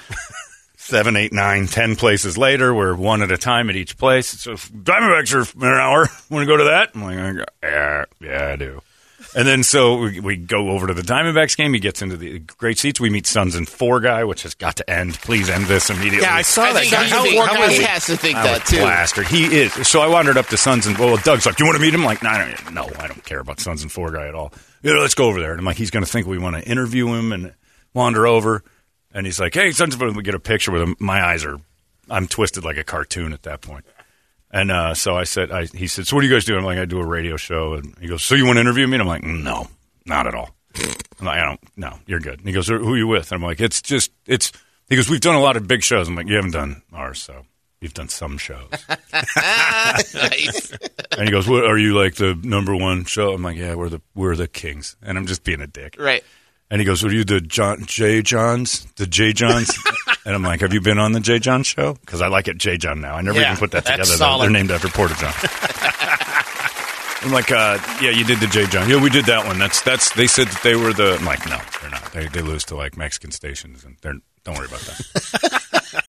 Seven, 0.77 1.15
eight, 1.15 1.31
nine, 1.33 1.67
ten 1.67 1.95
places 1.95 2.37
later, 2.37 2.73
we're 2.73 2.95
one 2.95 3.21
at 3.21 3.31
a 3.31 3.37
time 3.37 3.69
at 3.69 3.75
each 3.75 3.97
place. 3.97 4.27
So 4.27 4.53
Diamondbacks 4.53 5.33
are 5.33 5.65
an 5.65 5.73
hour. 5.79 6.07
Want 6.29 6.43
to 6.43 6.45
go 6.45 6.57
to 6.57 6.63
that? 6.65 6.91
I'm 6.95 7.03
like, 7.03 7.47
yeah, 7.63 8.05
yeah, 8.19 8.47
I 8.49 8.55
do. 8.55 8.81
And 9.35 9.47
then 9.47 9.63
so 9.63 9.97
we, 9.97 10.19
we 10.19 10.35
go 10.37 10.69
over 10.71 10.87
to 10.87 10.93
the 10.93 11.01
Diamondbacks 11.01 11.55
game. 11.55 11.73
He 11.73 11.79
gets 11.79 12.01
into 12.01 12.17
the 12.17 12.39
great 12.39 12.79
seats. 12.79 12.99
We 12.99 13.09
meet 13.09 13.27
Suns 13.27 13.53
and 13.55 13.67
Four 13.67 13.99
guy, 13.99 14.23
which 14.23 14.43
has 14.43 14.55
got 14.55 14.77
to 14.77 14.89
end. 14.89 15.15
Please 15.21 15.49
end 15.49 15.65
this 15.65 15.89
immediately. 15.89 16.21
Yeah, 16.21 16.35
I 16.35 16.41
saw 16.41 16.63
I 16.63 16.73
that. 16.73 16.79
think 16.81 16.91
guy. 16.93 17.03
he, 17.03 17.09
How- 17.11 17.23
think- 17.23 17.39
how 17.45 17.55
he 17.69 17.77
was 17.79 17.85
has 17.87 18.05
to 18.07 18.17
think 18.17 18.37
I 18.37 18.43
that 18.43 18.61
was 18.61 18.69
too. 18.69 18.77
plastered. 18.77 19.27
He 19.27 19.45
is. 19.45 19.87
So 19.87 20.01
I 20.01 20.07
wandered 20.07 20.37
up 20.37 20.47
to 20.47 20.57
Suns 20.57 20.87
and 20.87 20.97
well, 20.97 21.17
Doug's 21.17 21.45
like, 21.45 21.57
"Do 21.57 21.63
you 21.63 21.67
want 21.67 21.77
to 21.77 21.81
meet 21.81 21.93
him?" 21.93 21.99
I'm 22.01 22.05
like, 22.05 22.23
no, 22.23 22.31
no, 22.71 22.85
no, 22.87 22.89
I 22.99 23.07
don't 23.07 23.23
care 23.23 23.39
about 23.39 23.59
Suns 23.59 23.83
and 23.83 23.91
Four 23.91 24.11
guy 24.11 24.27
at 24.27 24.35
all. 24.35 24.51
Yeah, 24.81 24.93
let's 24.93 25.13
go 25.15 25.25
over 25.25 25.39
there. 25.39 25.51
And 25.51 25.59
I'm 25.59 25.65
like, 25.65 25.77
he's 25.77 25.91
going 25.91 26.05
to 26.05 26.09
think 26.11 26.25
we 26.25 26.37
want 26.37 26.55
to 26.55 26.63
interview 26.69 27.07
him 27.09 27.31
and 27.31 27.53
wander 27.93 28.25
over. 28.25 28.63
And 29.13 29.25
he's 29.25 29.39
like, 29.39 29.53
"Hey, 29.53 29.71
Suns 29.71 29.93
of 29.93 29.99
Four," 29.99 30.11
we 30.11 30.23
get 30.23 30.35
a 30.35 30.39
picture 30.39 30.71
with 30.71 30.81
him. 30.81 30.95
My 30.99 31.23
eyes 31.23 31.43
are, 31.45 31.57
I'm 32.09 32.27
twisted 32.27 32.63
like 32.63 32.77
a 32.77 32.83
cartoon 32.83 33.33
at 33.33 33.43
that 33.43 33.61
point. 33.61 33.85
And 34.51 34.71
uh, 34.71 34.93
so 34.95 35.15
I 35.15 35.25
said, 35.25 35.51
I, 35.51 35.65
he 35.65 35.87
said, 35.87 36.07
"So 36.07 36.15
what 36.15 36.21
do 36.21 36.27
you 36.27 36.33
guys 36.33 36.45
do?" 36.45 36.57
I'm 36.57 36.63
like, 36.63 36.79
"I 36.79 36.85
do 36.85 36.99
a 36.99 37.05
radio 37.05 37.37
show." 37.37 37.73
And 37.73 37.95
he 37.99 38.07
goes, 38.07 38.23
"So 38.23 38.35
you 38.35 38.45
want 38.45 38.57
to 38.57 38.61
interview 38.61 38.87
me?" 38.87 38.95
And 38.95 39.03
I'm 39.03 39.07
like, 39.07 39.23
"No, 39.23 39.67
not 40.05 40.25
at 40.27 40.33
all." 40.33 40.55
I'm 41.19 41.25
like, 41.25 41.39
"I 41.39 41.45
don't. 41.45 41.59
No, 41.77 41.99
you're 42.07 42.19
good." 42.19 42.39
And 42.39 42.47
he 42.47 42.53
goes, 42.53 42.67
"Who 42.67 42.93
are 42.93 42.97
you 42.97 43.07
with?" 43.07 43.31
And 43.31 43.41
I'm 43.41 43.47
like, 43.47 43.59
"It's 43.59 43.81
just, 43.81 44.11
it's." 44.25 44.51
He 44.87 44.95
goes, 44.95 45.07
"We've 45.07 45.21
done 45.21 45.35
a 45.35 45.41
lot 45.41 45.55
of 45.55 45.67
big 45.67 45.83
shows." 45.83 46.07
I'm 46.07 46.15
like, 46.15 46.27
"You 46.27 46.35
haven't 46.35 46.51
done 46.51 46.81
ours, 46.91 47.21
so 47.21 47.45
you've 47.79 47.93
done 47.93 48.09
some 48.09 48.39
shows." 48.39 48.69
nice. 49.13 50.73
And 51.11 51.25
he 51.25 51.31
goes, 51.31 51.47
"What 51.47 51.65
are 51.65 51.77
you 51.77 51.95
like 51.95 52.15
the 52.15 52.33
number 52.41 52.75
one 52.75 53.05
show?" 53.05 53.33
I'm 53.33 53.43
like, 53.43 53.57
"Yeah, 53.57 53.75
we're 53.75 53.89
the 53.89 54.01
we're 54.15 54.35
the 54.35 54.47
Kings." 54.47 54.95
And 55.03 55.15
I'm 55.17 55.27
just 55.27 55.43
being 55.43 55.61
a 55.61 55.67
dick. 55.67 55.95
Right. 55.99 56.23
And 56.71 56.81
he 56.81 56.85
goes, 56.85 57.03
"What 57.03 57.11
are 57.11 57.15
you 57.15 57.23
the 57.23 57.41
John 57.41 57.85
J 57.85 58.23
Johns? 58.23 58.85
The 58.95 59.05
J 59.05 59.31
Johns?" 59.33 59.77
and 60.25 60.35
I'm 60.35 60.43
like, 60.43 60.61
"Have 60.61 60.73
you 60.73 60.81
been 60.81 60.99
on 60.99 61.11
the 61.13 61.19
J 61.19 61.39
John 61.39 61.63
show?" 61.63 61.93
Because 62.01 62.21
I 62.21 62.27
like 62.27 62.47
it 62.47 62.57
J 62.57 62.77
John 62.77 63.01
now. 63.01 63.15
I 63.15 63.21
never 63.21 63.39
Yeah, 63.39 63.47
even 63.51 63.57
put 63.59 63.71
that 63.71 63.85
together. 63.85 64.05
They're- 64.05 64.17
solid. 64.17 64.43
They're 64.45 64.51
named 64.51 64.71
after 64.71 64.87
Porta 64.89 65.15
John. 65.19 65.33
I'm 67.21 67.31
like, 67.31 67.51
uh, 67.51 67.77
"Yeah, 68.01 68.11
you 68.11 68.23
did 68.23 68.39
the 68.39 68.47
J 68.47 68.65
John. 68.67 68.89
Yeah, 68.89 69.01
we 69.01 69.09
did 69.09 69.25
that 69.25 69.45
one. 69.45 69.59
That's 69.59 69.81
that's." 69.81 70.11
They 70.13 70.27
said 70.27 70.47
that 70.47 70.63
they 70.63 70.75
were 70.75 70.93
the. 70.93 71.17
I'm 71.19 71.25
like, 71.25 71.45
"No, 71.47 71.59
they're 71.81 71.89
not. 71.91 72.11
They 72.13 72.27
they 72.27 72.41
lose 72.41 72.63
to 72.65 72.75
like 72.75 72.95
Mexican 72.97 73.31
stations, 73.31 73.83
and 73.83 73.97
they're 74.01 74.15
don't 74.45 74.55
worry 74.57 74.67
about 74.67 74.79
that." 74.81 76.05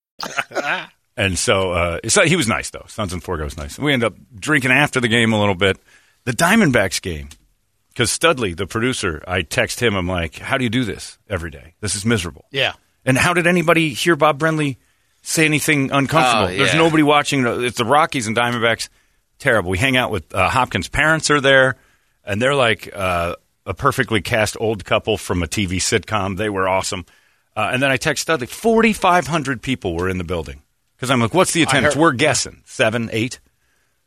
And 1.17 1.37
so, 1.37 1.71
uh, 1.73 1.99
so 2.07 2.23
he 2.23 2.35
was 2.35 2.47
nice 2.47 2.69
though. 2.69 2.85
Suns 2.87 3.13
and 3.13 3.21
Forgo 3.21 3.43
was 3.43 3.57
nice. 3.57 3.77
We 3.77 3.93
ended 3.93 4.07
up 4.13 4.17
drinking 4.39 4.71
after 4.71 4.99
the 4.99 5.07
game 5.09 5.33
a 5.33 5.39
little 5.39 5.55
bit. 5.55 5.77
The 6.23 6.31
Diamondbacks 6.31 7.01
game, 7.01 7.29
because 7.89 8.09
Studley, 8.11 8.53
the 8.53 8.65
producer, 8.65 9.23
I 9.27 9.41
text 9.41 9.81
him. 9.81 9.93
I'm 9.95 10.07
like, 10.07 10.37
"How 10.37 10.57
do 10.57 10.63
you 10.63 10.69
do 10.69 10.83
this 10.85 11.17
every 11.29 11.51
day? 11.51 11.73
This 11.81 11.95
is 11.95 12.05
miserable." 12.05 12.45
Yeah. 12.51 12.73
And 13.05 13.17
how 13.17 13.33
did 13.33 13.45
anybody 13.45 13.89
hear 13.89 14.15
Bob 14.15 14.39
Brenly 14.39 14.77
say 15.21 15.45
anything 15.45 15.91
uncomfortable? 15.91 16.45
Oh, 16.45 16.57
There's 16.57 16.75
nobody 16.75 17.03
watching. 17.03 17.45
It's 17.45 17.77
the 17.77 17.85
Rockies 17.85 18.27
and 18.27 18.35
Diamondbacks. 18.35 18.89
Terrible. 19.37 19.71
We 19.71 19.79
hang 19.79 19.97
out 19.97 20.11
with 20.11 20.33
uh, 20.33 20.49
Hopkins' 20.49 20.87
parents 20.87 21.29
are 21.29 21.41
there, 21.41 21.75
and 22.23 22.41
they're 22.41 22.55
like 22.55 22.89
uh, 22.95 23.35
a 23.65 23.73
perfectly 23.73 24.21
cast 24.21 24.55
old 24.59 24.85
couple 24.85 25.17
from 25.17 25.43
a 25.43 25.47
TV 25.47 25.77
sitcom. 25.77 26.37
They 26.37 26.49
were 26.49 26.67
awesome. 26.69 27.05
Uh, 27.55 27.69
and 27.73 27.81
then 27.83 27.91
I 27.91 27.97
text 27.97 28.21
Studley, 28.23 28.47
4,500 28.47 29.61
people 29.61 29.95
were 29.95 30.07
in 30.09 30.17
the 30.17 30.23
building. 30.23 30.61
Because 30.95 31.09
I'm 31.11 31.19
like, 31.19 31.33
what's 31.33 31.51
the 31.53 31.63
attendance? 31.63 31.95
heard- 31.95 32.01
We're 32.01 32.11
guessing. 32.13 32.61
Seven, 32.65 33.09
eight? 33.11 33.39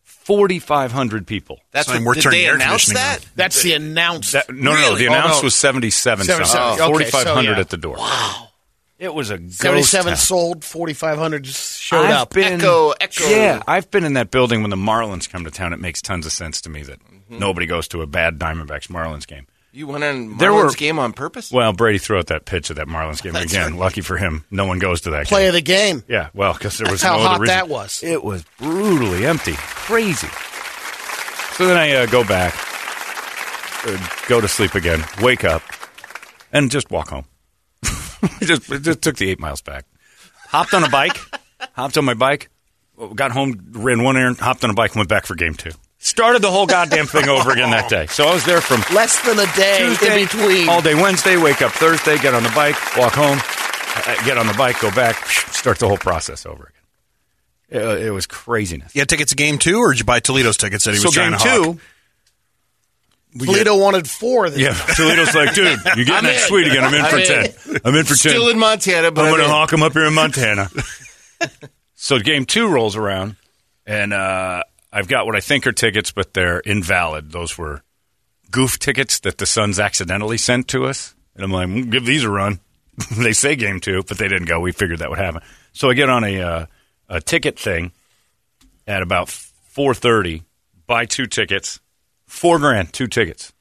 4,500 0.03 1.27
people. 1.27 1.61
That's 1.71 1.87
Time 1.89 2.05
what, 2.05 2.09
we're 2.09 2.15
did 2.15 2.23
turning 2.23 2.41
they 2.41 2.47
air 2.47 2.55
announce 2.55 2.87
conditioning 2.87 2.95
that? 3.21 3.27
That's 3.37 3.63
the 3.63 3.73
announced. 3.75 4.33
That, 4.33 4.49
no, 4.49 4.55
no, 4.55 4.73
no. 4.73 4.77
Really? 4.77 4.99
The 5.05 5.09
Oh, 5.09 5.13
announce 5.13 5.43
no. 5.43 5.47
was 5.47 5.55
77 5.55 6.25
something. 6.27 6.47
77. 6.47 6.73
Okay, 6.95 7.11
4,500 7.11 7.35
so, 7.45 7.51
yeah. 7.53 7.61
at 7.61 7.69
the 7.69 7.77
door. 7.77 7.97
Wow. 7.99 8.49
It 8.99 9.13
was 9.13 9.31
a 9.31 9.39
ghost 9.39 9.59
77 9.59 10.07
town. 10.13 10.17
sold, 10.17 10.65
4,500 10.65 11.43
just 11.43 11.81
showed 11.81 12.07
I've 12.07 12.11
up. 12.13 12.31
Been, 12.33 12.55
Echo, 12.61 12.91
echo. 13.01 13.29
Yeah, 13.29 13.63
I've 13.67 13.91
been 13.91 14.05
in 14.05 14.15
that 14.15 14.31
building 14.31 14.63
when 14.63 14.71
the 14.71 14.77
Marlins 14.77 15.29
come 15.29 15.45
to 15.45 15.51
town. 15.51 15.73
It 15.73 15.81
makes 15.81 16.01
tons 16.01 16.25
of 16.27 16.33
sense 16.33 16.61
to 16.63 16.71
me 16.71 16.83
that 16.85 17.01
Mm-hmm. 17.01 17.39
nobody 17.39 17.65
goes 17.65 17.89
to 17.89 18.03
a 18.03 18.07
bad 18.07 18.39
Diamondbacks 18.39 18.89
Marlins 18.89 19.27
game. 19.27 19.47
You 19.76 19.88
went 19.88 20.04
on 20.04 20.38
There 20.38 20.52
Marlins 20.52 20.64
were- 20.66 20.71
game 20.76 20.99
on 21.00 21.12
purpose? 21.12 21.50
Well, 21.50 21.73
Brady 21.73 21.99
threw 21.99 22.19
out 22.19 22.28
that 22.28 22.45
pitch 22.45 22.71
at 22.71 22.76
that 22.76 22.87
Marlins 22.87 23.21
game 23.21 23.33
That's 23.33 23.52
again. 23.52 23.73
right. 23.73 23.81
Lucky 23.81 24.02
for 24.02 24.16
him, 24.16 24.45
no 24.50 24.66
one 24.66 24.78
goes 24.78 25.00
to 25.02 25.11
that 25.11 25.26
Play 25.26 25.43
game. 25.43 25.49
of 25.49 25.54
the 25.54 25.62
game. 25.62 26.04
yeah, 26.07 26.28
well, 26.33 26.52
because 26.52 26.78
there 26.78 26.90
was 26.90 27.02
how 27.02 27.16
no 27.16 27.23
other 27.25 27.28
hot 27.28 27.40
reason. 27.40 27.57
that 27.57 27.69
was. 27.69 28.02
It 28.04 28.23
was 28.23 28.45
brutally 28.59 29.26
empty, 29.26 29.54
crazy. 29.57 30.28
So 31.57 31.66
then 31.66 31.76
I 31.76 31.93
uh, 31.97 32.07
go 32.07 32.23
back, 32.25 32.54
uh, 33.87 34.09
go 34.28 34.40
to 34.40 34.47
sleep 34.49 34.75
again, 34.76 35.04
wake 35.21 35.43
up, 35.45 35.62
and 36.52 36.71
just 36.71 36.90
walk 36.93 37.09
home. 37.09 37.25
just, 38.43 38.62
just 38.83 39.02
took 39.02 39.16
the 39.16 39.28
eight 39.31 39.40
miles 39.40 39.61
back. 39.61 39.87
Hopped 40.50 40.73
on 40.75 40.85
a 40.85 40.88
bike, 40.88 41.16
hopped 41.75 41.99
on 41.99 42.04
my 42.04 42.14
bike, 42.14 42.49
got 43.16 43.33
home, 43.33 43.61
ran 43.73 44.02
one 44.04 44.16
errand, 44.16 44.38
hopped 44.38 44.62
on 44.62 44.71
a 44.71 44.75
bike, 44.75 44.93
and 44.93 44.99
went 44.99 45.09
back 45.09 45.26
for 45.26 45.35
game 45.35 45.54
two. 45.54 45.73
Started 46.04 46.42
the 46.42 46.50
whole 46.50 46.66
goddamn 46.66 47.06
thing 47.06 47.30
over 47.30 47.50
again 47.50 47.70
that 47.70 47.88
day. 47.88 48.04
So 48.08 48.26
I 48.26 48.34
was 48.34 48.44
there 48.44 48.61
from 48.61 48.82
Less 48.94 49.18
than 49.25 49.38
a 49.38 49.46
day 49.56 49.78
Tuesday, 49.78 50.20
in 50.20 50.26
between. 50.26 50.68
all 50.68 50.82
day 50.82 50.94
Wednesday, 50.94 51.38
wake 51.38 51.62
up 51.62 51.73
Thursday, 51.73 52.18
get 52.18 52.34
on 52.34 52.42
the 52.42 52.52
bike, 52.54 52.76
walk 52.99 53.14
home, 53.14 53.38
uh, 53.40 54.25
get 54.26 54.37
on 54.37 54.46
the 54.46 54.52
bike, 54.52 54.78
go 54.80 54.90
back, 54.90 55.26
start 55.26 55.78
the 55.78 55.88
whole 55.88 55.96
process 55.96 56.44
over 56.44 56.70
again. 57.70 57.82
It, 57.82 58.02
it 58.08 58.11
was 58.11 58.26
craziness. 58.26 58.94
You 58.94 59.00
had 59.00 59.08
tickets 59.08 59.30
to 59.30 59.37
game 59.37 59.56
two, 59.58 59.78
or 59.78 59.92
did 59.92 60.00
you 60.00 60.04
buy 60.04 60.20
Toledo's 60.20 60.58
tickets 60.58 60.84
that 60.84 60.90
he 60.92 60.99
So 60.99 61.06
was 61.06 61.14
trying 61.14 61.30
game 61.30 61.38
to 61.38 61.44
two, 61.75 61.80
we 63.40 63.46
Toledo 63.46 63.78
wanted 63.78 64.06
four. 64.06 64.50
This 64.50 64.58
Yeah, 64.61 64.75
Toledo's 64.75 65.34
like, 65.34 65.54
dude, 65.54 65.78
you're 65.96 66.04
getting 66.04 66.12
I'm 66.16 66.25
that 66.25 66.34
in. 66.34 66.40
suite 66.40 66.66
again. 66.66 66.84
I'm 66.84 66.92
in 66.92 67.04
for 67.06 67.16
I'm 67.16 67.20
in. 67.23 67.52
10. 67.52 67.76
I'm 67.82 67.94
in 67.94 68.04
for 68.04 68.08
10. 68.14 68.16
Still 68.16 68.49
in 68.50 68.58
Montana, 68.58 69.11
but 69.11 69.23
I'm 69.23 69.28
I'm 69.32 69.38
going 69.38 69.49
to 69.49 69.52
hawk 69.52 69.70
them 69.70 69.82
up 69.82 69.94
here 69.94 70.04
in 70.04 70.12
Montana. 70.12 70.68
so 71.94 72.18
game 72.18 72.44
two 72.44 72.68
rolls 72.68 72.94
around, 72.94 73.37
and 73.87 74.12
uh, 74.12 74.64
I've 74.95 75.09
got 75.09 75.27
what 75.27 75.37
I 75.37 75.41
think 75.41 75.67
are 75.67 75.73
tickets, 75.73 76.13
but 76.13 76.35
they're 76.35 76.61
invalid. 76.61 77.33
Those 77.33 77.59
were 77.59 77.83
goof 78.51 78.79
tickets 78.79 79.21
that 79.21 79.39
the 79.39 79.47
Suns 79.47 79.81
accidentally 79.81 80.39
sent 80.39 80.69
to 80.69 80.87
us. 80.87 81.15
And 81.35 81.45
I'm 81.45 81.51
like, 81.51 81.69
"Mm, 81.69 81.91
give 81.91 82.07
these 82.07 82.25
a 82.25 82.31
run. 82.31 82.61
they 83.19 83.33
say 83.33 83.57
game 83.57 83.81
two, 83.81 84.03
but 84.07 84.19
they 84.19 84.29
didn't 84.29 84.47
go. 84.47 84.61
We 84.61 84.73
figured 84.73 85.01
that 85.01 85.11
would 85.11 85.19
happen. 85.19 85.43
So 85.73 85.91
I 85.91 85.95
get 85.95 86.09
on 86.09 86.23
a, 86.23 86.41
uh, 86.41 86.67
a 87.09 87.21
ticket 87.21 87.59
thing 87.59 87.93
at 88.87 89.03
about 89.03 89.27
4.30, 89.27 90.45
buy 90.87 91.05
two 91.05 91.27
tickets, 91.27 91.81
four 92.27 92.59
grand, 92.59 92.93
two 92.93 93.09
tickets 93.09 93.53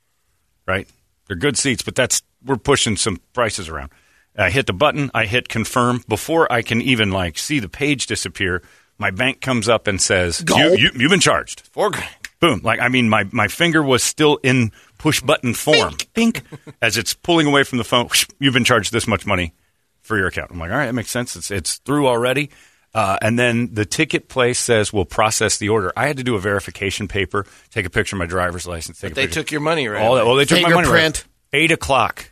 right? 0.66 0.88
They're 1.28 1.38
good 1.38 1.58
seats, 1.58 1.84
but 1.84 1.96
that's 1.96 2.22
we're 2.46 2.58
pushing 2.58 2.98
some 2.98 3.20
prices 3.34 3.70
around. 3.70 3.92
I 4.38 4.50
hit 4.50 4.66
the 4.66 4.74
button, 4.74 5.12
I 5.14 5.26
hit 5.26 5.48
confirm 5.48 6.04
before 6.08 6.52
I 6.52 6.62
can 6.62 6.82
even 6.82 7.12
like 7.12 7.38
see 7.38 7.60
the 7.60 7.70
page 7.70 8.08
disappear. 8.08 8.64
My 8.98 9.12
bank 9.12 9.42
comes 9.42 9.68
up 9.68 9.88
and 9.88 10.02
says, 10.02 10.44
you, 10.48 10.76
you, 10.78 10.90
"You've 10.96 11.10
been 11.12 11.20
charged." 11.20 11.62
Four 11.72 11.90
grand. 11.92 12.10
Boom! 12.40 12.62
Like 12.64 12.80
I 12.80 12.88
mean, 12.90 13.10
my 13.10 13.26
my 13.32 13.48
finger 13.48 13.82
was 13.82 14.04
still 14.04 14.38
in 14.44 14.72
push 14.98 15.22
button 15.22 15.54
form, 15.54 15.96
Bink. 16.14 16.42
as 16.82 16.98
it's 16.98 17.14
pulling 17.14 17.48
away 17.48 17.64
from 17.64 17.78
the 17.78 17.84
phone. 17.84 18.06
whoosh, 18.08 18.26
You've 18.40 18.54
been 18.54 18.64
charged 18.66 18.92
this 18.92 19.08
much 19.08 19.26
money 19.26 19.54
for 20.02 20.18
your 20.18 20.28
account. 20.28 20.52
I'm 20.52 20.60
like, 20.60 20.72
all 20.72 20.78
right, 20.78 20.86
that 20.88 20.94
makes 20.94 21.10
sense. 21.10 21.36
It's 21.36 21.52
it's 21.52 21.78
through 21.80 22.08
already. 22.08 22.50
Uh, 22.94 23.18
and 23.24 23.40
then 23.40 23.74
the 23.74 23.86
ticket 23.86 24.30
place 24.30 24.60
says 24.60 24.94
we'll 24.94 25.04
process 25.06 25.58
the 25.58 25.70
order. 25.70 25.92
I 25.98 26.06
had 26.06 26.18
to 26.18 26.24
do 26.24 26.36
a 26.36 26.40
verification 26.40 27.08
paper, 27.08 27.48
take 27.72 27.88
a 27.88 27.90
picture 27.90 28.16
of 28.16 28.20
my 28.20 28.28
driver's 28.28 28.68
license. 28.68 29.00
Take 29.00 29.14
a 29.14 29.16
They 29.16 29.24
picture. 29.24 29.42
took 29.42 29.52
your 29.52 29.62
money, 29.62 29.88
right? 29.88 30.04
All 30.04 30.14
that. 30.16 30.26
Well, 30.28 30.36
they 30.36 30.46
took 30.46 30.62
my 30.62 30.70
money. 30.70 30.88
Right. 30.90 31.24
Eight 31.54 31.72
o'clock. 31.72 32.32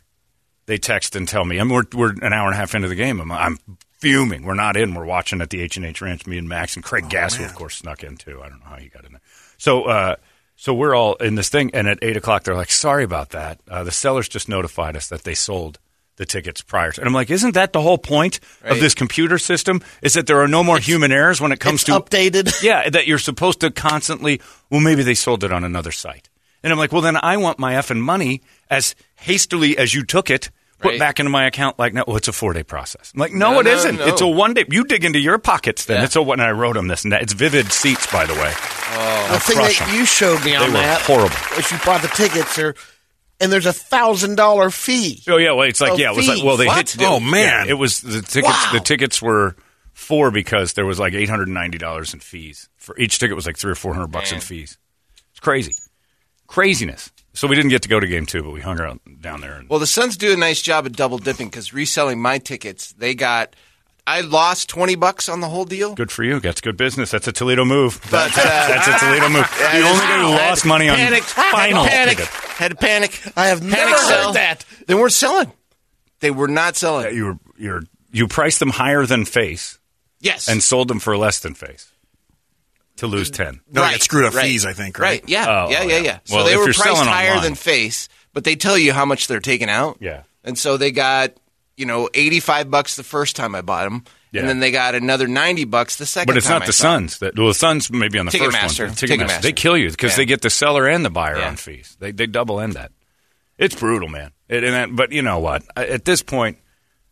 They 0.66 0.78
text 0.78 1.16
and 1.16 1.26
tell 1.26 1.44
me. 1.44 1.58
I 1.58 1.64
mean, 1.64 1.74
we're, 1.74 1.82
we're 1.92 2.12
an 2.12 2.32
hour 2.32 2.46
and 2.46 2.54
a 2.54 2.56
half 2.56 2.76
into 2.76 2.86
the 2.86 2.94
game. 2.94 3.20
I'm, 3.20 3.32
I'm 3.32 3.58
fuming. 4.02 4.42
We're 4.42 4.54
not 4.54 4.76
in. 4.76 4.94
We're 4.94 5.04
watching 5.04 5.40
at 5.40 5.50
the 5.50 5.60
H 5.60 5.76
and 5.76 5.86
H 5.86 6.02
Ranch. 6.02 6.26
Me 6.26 6.36
and 6.36 6.48
Max 6.48 6.74
and 6.74 6.84
Craig 6.84 7.04
Gasso, 7.04 7.44
of 7.44 7.54
course, 7.54 7.76
snuck 7.76 8.02
in 8.02 8.16
too. 8.16 8.42
I 8.42 8.48
don't 8.48 8.58
know 8.58 8.66
how 8.66 8.76
he 8.76 8.88
got 8.88 9.04
in 9.04 9.12
there. 9.12 9.20
So, 9.58 9.84
uh, 9.84 10.16
so 10.56 10.74
we're 10.74 10.94
all 10.94 11.14
in 11.14 11.36
this 11.36 11.48
thing, 11.48 11.70
and 11.72 11.86
at 11.86 12.00
eight 12.02 12.16
o'clock, 12.16 12.42
they're 12.42 12.56
like, 12.56 12.72
"Sorry 12.72 13.04
about 13.04 13.30
that. 13.30 13.60
Uh, 13.68 13.84
the 13.84 13.92
sellers 13.92 14.28
just 14.28 14.48
notified 14.48 14.96
us 14.96 15.08
that 15.08 15.22
they 15.22 15.34
sold 15.34 15.78
the 16.16 16.26
tickets 16.26 16.60
prior 16.60 16.92
to. 16.92 17.00
And 17.00 17.08
I'm 17.08 17.14
like, 17.14 17.30
isn't 17.30 17.54
that 17.54 17.72
the 17.72 17.80
whole 17.80 17.96
point 17.98 18.38
of 18.62 18.80
this 18.80 18.94
computer 18.94 19.38
system? 19.38 19.82
Is 20.02 20.12
that 20.14 20.26
there 20.26 20.40
are 20.42 20.48
no 20.48 20.62
more 20.62 20.78
human 20.78 21.10
errors 21.10 21.40
when 21.40 21.52
it 21.52 21.60
comes 21.60 21.82
It's 21.82 21.84
to 21.84 21.92
updated. 21.92 22.62
yeah, 22.62 22.90
that 22.90 23.06
you're 23.06 23.18
supposed 23.18 23.60
to 23.60 23.70
constantly. 23.70 24.40
Well, 24.70 24.80
maybe 24.80 25.02
they 25.02 25.14
sold 25.14 25.42
it 25.42 25.52
on 25.52 25.64
another 25.64 25.92
site, 25.92 26.28
and 26.62 26.72
I'm 26.72 26.78
like, 26.78 26.92
well, 26.92 27.02
then 27.02 27.16
I 27.20 27.36
want 27.38 27.58
my 27.58 27.74
effing 27.74 28.00
money 28.00 28.42
as 28.68 28.94
hastily 29.16 29.78
as 29.78 29.94
you 29.94 30.04
took 30.04 30.30
it. 30.30 30.50
Put 30.82 30.90
Right. 30.90 30.98
back 30.98 31.20
into 31.20 31.30
my 31.30 31.46
account 31.46 31.78
like 31.78 31.94
no, 31.94 32.04
well, 32.06 32.16
it's 32.16 32.28
a 32.28 32.32
four 32.32 32.52
day 32.52 32.62
process. 32.64 33.12
I'm 33.14 33.20
like, 33.20 33.32
no, 33.32 33.52
No, 33.52 33.60
it 33.60 33.64
no, 33.64 33.70
isn't. 33.70 33.96
no. 33.98 34.06
It's 34.06 34.20
a 34.20 34.26
one 34.26 34.52
day. 34.54 34.64
You 34.68 34.84
dig 34.84 35.04
into 35.04 35.18
your 35.20 35.38
pockets, 35.38 35.84
then 35.86 35.98
Yeah. 35.98 36.04
it's 36.04 36.16
a 36.16 36.22
one. 36.22 36.40
And 36.40 36.48
I 36.48 36.52
wrote 36.52 36.74
them 36.74 36.88
this 36.88 37.04
and 37.04 37.12
that. 37.12 37.22
It's 37.22 37.32
vivid 37.32 37.72
seats, 37.72 38.06
by 38.12 38.26
the 38.26 38.34
way. 38.34 38.52
oh. 38.94 39.28
the 39.32 39.40
thing 39.40 39.56
crush 39.56 39.78
that 39.78 39.88
'em. 39.88 39.94
you 39.94 40.04
showed 40.04 40.44
me 40.44 40.54
on 40.56 40.66
were 40.66 40.78
that 40.78 41.00
horrible. 41.02 41.36
is 41.58 41.70
you 41.70 41.78
bought 41.84 42.02
the 42.02 42.08
tickets 42.08 42.58
or 42.58 42.74
and 43.40 43.50
there's 43.52 43.66
a 43.66 43.72
thousand 43.72 44.36
dollar 44.36 44.70
fee. 44.70 45.22
Oh 45.28 45.36
yeah, 45.36 45.52
well 45.52 45.68
it's 45.68 45.80
like 45.80 45.98
yeah, 45.98 46.10
it 46.10 46.16
was 46.16 46.28
like 46.28 46.42
well 46.44 46.56
they 46.56 46.66
What? 46.66 46.90
hit. 46.90 46.96
Oh, 47.06 47.18
man. 47.20 47.66
yeah, 47.66 47.70
it 47.72 47.74
was 47.78 48.00
the 48.00 48.20
tickets. 48.22 48.52
Wow. 48.52 48.70
The 48.72 48.80
tickets 48.80 49.22
were 49.22 49.56
four 49.94 50.30
because 50.30 50.72
there 50.74 50.86
was 50.86 50.98
like 50.98 51.14
eight 51.14 51.28
hundred 51.28 51.48
and 51.48 51.54
ninety 51.54 51.78
dollars 51.78 52.12
in 52.14 52.20
fees 52.20 52.68
for 52.76 52.96
each 52.98 53.18
ticket 53.18 53.36
was 53.36 53.46
like 53.46 53.56
three 53.56 53.72
or 53.72 53.76
four 53.76 53.94
hundred 53.94 54.08
bucks 54.08 54.32
in 54.32 54.40
fees. 54.40 54.78
It's 55.30 55.40
crazy, 55.40 55.72
craziness. 56.46 57.10
So 57.34 57.48
we 57.48 57.56
didn't 57.56 57.70
get 57.70 57.82
to 57.82 57.88
go 57.88 57.98
to 57.98 58.06
game 58.06 58.26
two, 58.26 58.42
but 58.42 58.50
we 58.50 58.60
hung 58.60 58.80
out 58.80 59.00
down 59.20 59.40
there. 59.40 59.54
And, 59.54 59.68
Well, 59.68 59.78
the 59.78 59.86
Suns 59.86 60.16
do 60.16 60.32
a 60.32 60.36
nice 60.36 60.60
job 60.60 60.84
of 60.86 60.92
double 60.94 61.18
dipping 61.18 61.48
because 61.48 61.72
reselling 61.72 62.20
my 62.20 62.38
tickets, 62.38 62.92
they 62.92 63.14
got. 63.14 63.54
I 64.04 64.20
lost 64.22 64.68
twenty 64.68 64.96
bucks 64.96 65.28
on 65.28 65.40
the 65.40 65.48
whole 65.48 65.64
deal. 65.64 65.94
good 65.94 66.10
for 66.10 66.24
you. 66.24 66.40
That's 66.40 66.60
good 66.60 66.76
business. 66.76 67.12
That's 67.12 67.28
a 67.28 67.32
Toledo 67.32 67.64
move. 67.64 68.00
But, 68.10 68.32
that's, 68.34 68.38
uh, 68.38 68.68
that's 68.68 68.88
a 68.88 69.06
Toledo 69.06 69.28
move. 69.28 69.46
Yeah, 69.60 69.80
the 69.80 69.86
only 69.86 70.00
guy 70.00 70.18
who 70.18 70.28
lost 70.48 70.66
money 70.66 70.88
on 70.88 70.96
panic, 70.96 71.22
final 71.22 71.84
panic, 71.86 72.16
ticket. 72.18 72.32
had 72.34 72.70
to 72.72 72.76
panic. 72.76 73.22
I 73.36 73.46
have 73.46 73.60
Panic 73.60 73.76
never 73.78 73.96
sell. 73.98 74.26
heard 74.28 74.34
that. 74.34 74.64
They 74.88 74.94
weren't 74.96 75.12
selling. 75.12 75.52
They 76.18 76.32
were 76.32 76.48
not 76.48 76.74
selling. 76.74 77.14
You 77.14 77.24
were 77.26 77.38
you're 77.56 77.82
you 78.10 78.26
priced 78.26 78.58
them 78.58 78.70
higher 78.70 79.06
than 79.06 79.24
face 79.24 79.78
Yes, 80.20 80.48
and 80.48 80.60
sold 80.62 80.88
them 80.88 80.98
for 80.98 81.16
less 81.16 81.38
than 81.38 81.54
face 81.54 81.91
to 82.96 83.06
lose 83.06 83.30
mm. 83.30 83.34
ten. 83.34 83.60
No, 83.70 83.84
you 83.84 83.92
got 83.92 84.02
screwed 84.02 84.24
up 84.24 84.34
right, 84.34 84.44
fees, 84.46 84.64
I 84.66 84.72
think, 84.72 84.98
right? 84.98 85.22
Yeah, 85.26 85.46
Oh, 85.48 85.70
yeah, 85.70 85.80
oh, 85.82 85.86
yeah, 85.86 85.96
yeah. 85.96 86.02
yeah. 86.02 86.18
So 86.24 86.36
Well, 86.36 86.44
they 86.46 86.56
were 86.56 86.64
priced 86.66 86.80
higher 87.02 87.30
online- 87.30 87.42
than 87.42 87.54
face, 87.54 88.08
but 88.32 88.44
they 88.44 88.54
tell 88.56 88.76
you 88.78 88.92
how 88.92 89.04
much 89.04 89.26
they're 89.26 89.40
taking 89.40 89.68
out. 89.70 89.98
Yeah. 90.00 90.22
and 90.44 90.58
so 90.58 90.76
they 90.76 90.90
got 90.90 91.32
you 91.76 91.86
know 91.86 92.08
eighty 92.14 92.40
five 92.40 92.70
bucks 92.70 92.96
the 92.96 93.02
first 93.04 93.34
time 93.36 93.54
I 93.54 93.62
bought 93.62 93.84
them, 93.84 94.04
Yeah. 94.30 94.40
and 94.40 94.48
then 94.48 94.60
they 94.60 94.70
got 94.70 94.94
another 94.94 95.26
ninety 95.26 95.64
bucks 95.64 95.96
the 95.96 96.06
second. 96.06 96.26
But 96.26 96.36
it's 96.36 96.46
time 96.46 96.56
not 96.56 96.62
I 96.62 96.66
the 96.66 96.72
saw 96.72 96.94
'em. 96.94 97.08
Suns. 97.08 97.18
That 97.20 97.36
well, 97.38 97.48
the 97.48 97.54
Suns 97.54 97.90
maybe 97.90 98.18
on 98.18 98.26
the 98.26 98.32
first 98.32 98.56
Ticketmaster. 98.56 98.86
one. 98.86 98.94
Ticketmaster. 98.94 99.40
They 99.42 99.52
kill 99.52 99.76
you 99.78 99.90
because 99.90 100.12
Yeah. 100.12 100.16
they 100.18 100.26
get 100.26 100.42
the 100.42 100.50
seller 100.50 100.86
and 100.86 101.04
the 101.04 101.10
buyer 101.10 101.38
Yeah. 101.38 101.48
on 101.48 101.56
fees. 101.56 101.96
They 101.98 102.12
they 102.12 102.26
double 102.26 102.60
end 102.60 102.74
that. 102.74 102.92
It's 103.58 103.74
brutal, 103.74 104.08
man. 104.08 104.32
It, 104.48 104.64
and 104.64 104.74
that, 104.74 104.94
but 104.96 105.12
you 105.12 105.22
know 105.22 105.38
what? 105.38 105.62
At 105.76 106.04
this 106.04 106.22
point, 106.22 106.58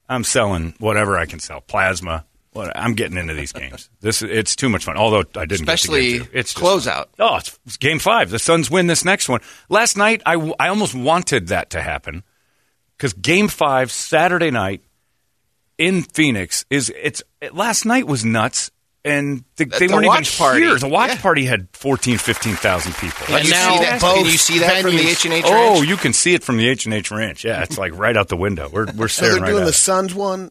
I'm 0.08 0.24
selling 0.24 0.74
whatever 0.78 1.16
I 1.16 1.26
can 1.26 1.38
sell. 1.38 1.60
Plasma. 1.60 2.24
What, 2.52 2.72
I'm 2.76 2.94
getting 2.94 3.16
into 3.16 3.32
these 3.34 3.52
games. 3.52 3.88
This 4.00 4.22
it's 4.22 4.56
too 4.56 4.68
much 4.68 4.84
fun. 4.84 4.96
Although 4.96 5.22
I 5.36 5.44
didn't 5.44 5.52
Especially 5.68 6.12
get 6.12 6.18
to 6.18 6.24
get 6.24 6.32
to. 6.32 6.38
It's 6.38 6.54
just- 6.54 6.64
closeout. 6.64 7.06
Oh, 7.18 7.36
it's, 7.36 7.58
it's 7.66 7.76
game 7.76 7.98
five. 8.00 8.30
The 8.30 8.38
Suns 8.40 8.70
win 8.70 8.88
this 8.88 9.04
next 9.04 9.28
one. 9.28 9.40
Last 9.68 9.96
night, 9.96 10.20
I 10.26 10.34
I 10.58 10.68
almost 10.68 10.94
wanted 10.94 11.48
that 11.48 11.70
to 11.70 11.80
happen 11.80 12.24
because 12.96 13.12
game 13.12 13.46
five, 13.48 13.92
Saturday 13.92 14.50
night 14.50 14.82
in 15.78 16.02
Phoenix, 16.02 16.64
is 16.70 16.92
it's 17.00 17.22
it, 17.40 17.54
last 17.54 17.84
night 17.84 18.06
was 18.06 18.24
nuts. 18.24 18.70
And 19.02 19.44
the, 19.56 19.64
The- 19.64 19.78
they 19.78 19.86
the 19.86 19.94
weren't 19.94 20.06
watch 20.08 20.34
even 20.34 20.38
party. 20.46 20.60
here. 20.60 20.78
The 20.78 20.88
watch 20.88 21.08
Yeah. 21.10 21.20
party 21.22 21.46
had 21.46 21.68
14, 21.72 22.18
15,000 22.18 22.92
people. 22.96 23.26
Can 23.28 23.36
And 23.36 23.44
you 23.46 23.50
now 23.50 23.72
see 23.78 23.84
that? 23.84 24.00
Can 24.02 24.24
you 24.26 24.30
see 24.32 24.58
that 24.58 24.82
from 24.82 24.94
the 24.94 25.08
H 25.08 25.24
and 25.24 25.32
H? 25.32 25.44
Oh, 25.46 25.80
you 25.80 25.96
can 25.96 26.12
see 26.12 26.34
it 26.34 26.44
from 26.44 26.58
the 26.58 26.68
H 26.68 26.84
and 26.84 26.92
H 26.92 27.10
Ranch. 27.10 27.42
Yeah, 27.42 27.62
it's 27.62 27.78
like 27.78 27.96
right 27.96 28.14
out 28.14 28.28
the 28.28 28.36
window. 28.36 28.68
We're 28.70 28.84
we're 28.94 29.08
So 29.08 29.22
staring 29.24 29.34
they're 29.36 29.40
right 29.44 29.48
doing 29.52 29.62
at 29.62 29.66
the. 29.68 29.72
Suns 29.72 30.14
one, 30.14 30.50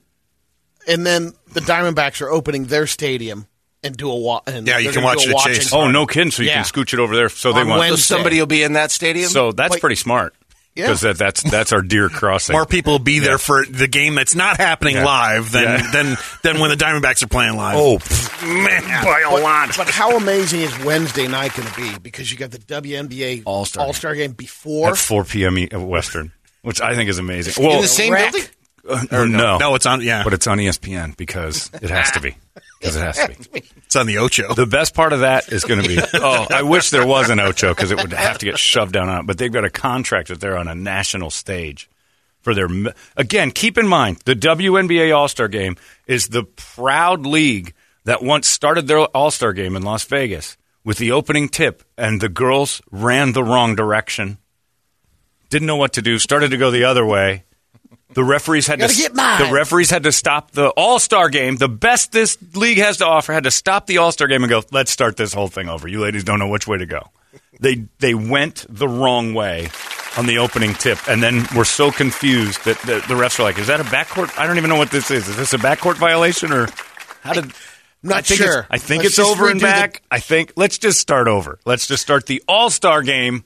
and 0.90 1.06
then 1.06 1.34
the 1.54 1.62
Diamondbacks 1.62 2.22
are 2.22 2.30
opening 2.30 2.66
their 2.66 2.88
stadium 2.88 3.48
and 3.84 3.96
do 3.96 4.10
a 4.12 4.16
wa- 4.18 4.42
and 4.48 4.68
Yeah, 4.68 4.78
you 4.80 4.92
can 4.92 5.04
watch 5.04 5.24
do 5.24 5.32
a 5.32 5.36
it 5.36 5.40
Chase. 5.56 5.72
Oh, 5.74 5.90
no 5.90 6.06
kidding! 6.06 6.32
So 6.32 6.44
you 6.44 6.50
Yeah. 6.50 6.64
can 6.64 6.66
scooch 6.66 6.94
it 6.94 7.00
over 7.00 7.16
there. 7.16 7.30
So 7.30 7.54
they 7.54 7.62
On 7.62 7.68
want. 7.70 7.80
so 7.80 7.90
Wednesday. 7.92 8.16
somebody 8.16 8.40
will 8.40 8.46
be 8.48 8.64
in 8.64 8.74
that 8.74 8.92
stadium. 8.92 9.30
So 9.30 9.52
that's 9.54 9.72
Like- 9.72 9.82
pretty 9.82 9.96
smart. 9.96 10.34
Yeah. 10.76 10.86
Because 10.86 11.02
that, 11.02 11.18
that's 11.18 11.42
that's 11.44 11.74
our 11.74 11.82
deer 11.82 12.08
crossing. 12.10 12.54
More 12.54 12.66
people 12.66 12.94
will 12.94 13.00
be 13.00 13.20
there 13.20 13.38
for 13.40 13.66
the 13.66 13.88
game 13.88 14.16
that's 14.16 14.36
not 14.36 14.58
happening 14.58 14.96
Yeah. 14.96 15.04
live 15.04 15.52
than, 15.52 15.64
Yeah. 15.64 15.92
than 15.92 16.18
than 16.44 16.60
when 16.60 16.70
the 16.70 16.78
Diamondbacks 16.78 17.22
are 17.24 17.28
playing 17.28 17.58
live. 17.58 17.76
oh 17.76 17.98
pff, 17.98 18.44
man, 18.64 19.04
by 19.04 19.22
a 19.22 19.30
But, 19.32 19.42
lot. 19.42 19.74
but 19.76 19.90
how 19.90 20.16
amazing 20.16 20.62
is 20.62 20.78
Wednesday 20.86 21.28
night 21.28 21.54
going 21.56 21.68
to 21.68 21.76
be? 21.76 21.98
Because 22.02 22.32
you 22.32 22.38
got 22.38 22.52
the 22.52 22.60
WNBA 22.60 23.42
All-Star 23.46 23.86
All 23.88 23.94
Star 23.94 24.14
game 24.16 24.32
before. 24.32 24.90
At 24.92 24.98
4 24.98 25.26
p.m. 25.26 25.58
E- 25.58 25.68
uh, 25.74 25.80
Western, 25.80 26.32
which 26.62 26.80
I 26.80 26.96
think 26.96 27.10
is 27.10 27.18
amazing. 27.18 27.62
Well, 27.62 27.78
in 27.78 27.82
the 27.82 27.88
same 27.88 28.14
building. 28.14 28.44
uh, 28.92 29.06
no, 29.12 29.26
no, 29.26 29.58
No, 29.58 29.76
it's 29.76 29.86
on. 29.86 30.02
Yeah, 30.02 30.24
but 30.24 30.34
it's 30.34 30.48
on 30.48 30.58
ESPN 30.58 31.16
because 31.18 31.70
it 31.82 31.90
has 31.90 32.12
to 32.12 32.20
be. 32.22 32.36
Because 32.80 32.96
it 32.96 33.02
has 33.02 33.18
to 33.18 33.50
be. 33.52 33.64
it's 33.76 33.96
on 33.98 34.08
the 34.08 34.20
Ocho. 34.20 34.54
The 34.54 34.66
best 34.66 34.94
part 34.96 35.12
of 35.12 35.20
that 35.20 35.52
is 35.52 35.66
going 35.66 35.82
to 35.82 35.88
be. 35.90 36.00
Oh, 36.14 36.48
I 36.50 36.62
wish 36.62 36.92
there 36.92 37.06
was 37.06 37.30
an 37.30 37.38
Ocho 37.38 37.76
because 37.76 37.92
it 37.92 37.98
would 37.98 38.14
have 38.14 38.38
to 38.38 38.46
get 38.46 38.58
shoved 38.58 38.94
down 38.94 39.10
on 39.10 39.20
it. 39.20 39.28
But 39.28 39.38
they've 39.38 39.52
got 39.52 39.66
a 39.66 39.70
contract 39.70 40.30
that 40.30 40.40
they're 40.40 40.58
on 40.58 40.70
a 40.70 40.76
national 40.76 41.30
stage 41.30 41.90
for 42.40 42.56
their. 42.56 42.70
Again, 43.18 43.52
keep 43.52 43.78
in 43.78 43.86
mind 43.86 44.22
the 44.24 44.34
WNBA 44.34 45.14
All 45.14 45.28
Star 45.28 45.50
Game 45.50 45.76
is 46.08 46.30
the 46.30 46.46
proud 46.46 47.26
league 47.26 47.74
that 48.06 48.24
once 48.24 48.48
started 48.48 48.88
their 48.88 49.00
All 49.00 49.30
Star 49.30 49.52
Game 49.52 49.76
in 49.76 49.84
Las 49.84 50.06
Vegas 50.06 50.56
with 50.86 51.00
the 51.00 51.12
opening 51.12 51.50
tip, 51.50 51.84
and 51.98 52.22
the 52.22 52.30
girls 52.30 52.82
ran 52.92 53.34
the 53.34 53.44
wrong 53.44 53.76
direction, 53.76 54.38
didn't 55.50 55.68
know 55.68 55.76
what 55.76 55.94
to 55.94 56.02
do, 56.02 56.18
started 56.18 56.52
to 56.52 56.58
go 56.58 56.72
the 56.72 56.86
other 56.86 57.06
way. 57.06 57.44
The 58.14 58.24
referees 58.24 58.66
had 58.66 58.80
Gotta 58.80 58.94
to 58.94 59.00
get 59.00 59.14
mine. 59.16 59.40
the 59.48 59.54
referees 59.54 59.90
had 59.92 60.04
to 60.04 60.12
stop 60.12 60.52
the 60.52 60.70
All 60.70 60.98
Star 61.00 61.30
game. 61.30 61.58
The 61.58 61.70
best 61.70 62.12
this 62.12 62.38
league 62.56 62.80
has 62.80 62.98
to 62.98 63.06
offer 63.06 63.34
had 63.34 63.44
to 63.44 63.52
stop 63.52 63.86
the 63.86 64.00
All 64.00 64.12
Star 64.12 64.28
game 64.28 64.44
and 64.44 64.50
go. 64.50 64.64
Let's 64.72 64.90
start 64.92 65.16
this 65.16 65.32
whole 65.34 65.48
thing 65.48 65.70
over. 65.70 65.88
You 65.88 66.00
ladies 66.02 66.24
don't 66.24 66.40
know 66.40 66.48
which 66.48 66.68
way 66.68 66.78
to 66.80 66.86
go. 66.88 67.12
They 67.60 67.86
they 68.00 68.14
went 68.16 68.66
the 68.68 68.88
wrong 68.88 69.34
way 69.36 69.70
on 70.18 70.26
the 70.26 70.40
opening 70.40 70.74
tip, 70.74 70.98
and 71.08 71.22
then 71.22 71.46
were 71.56 71.66
so 71.66 71.92
confused 71.92 72.66
that 72.66 72.80
the, 72.80 72.96
the 73.08 73.14
refs 73.14 73.40
are 73.40 73.44
like, 73.44 73.60
"Is 73.60 73.68
that 73.68 73.80
a 73.80 73.84
backcourt? 73.84 74.38
I 74.40 74.48
don't 74.48 74.58
even 74.58 74.70
know 74.72 74.78
what 74.78 74.90
this 74.92 75.12
is. 75.12 75.28
Is 75.28 75.38
this 75.38 75.54
a 75.54 75.58
backcourt 75.58 75.96
violation 75.98 76.52
or 76.52 76.68
how 77.22 77.34
did?" 77.34 77.52
Not 78.02 78.20
I 78.20 78.22
think 78.22 78.40
sure. 78.40 78.60
It's, 78.62 78.68
I 78.72 78.78
think 78.78 79.04
Let's 79.04 79.20
it's 79.20 79.28
over 79.30 79.50
and 79.50 79.60
redo 79.60 79.64
the- 79.64 79.68
back. 79.68 80.02
I 80.10 80.20
think 80.22 80.54
let's 80.56 80.78
just 80.78 81.00
start 81.02 81.28
over. 81.28 81.60
Let's 81.66 81.86
just 81.86 82.02
start 82.02 82.28
the 82.28 82.42
All 82.48 82.70
Star 82.70 83.02
game 83.04 83.44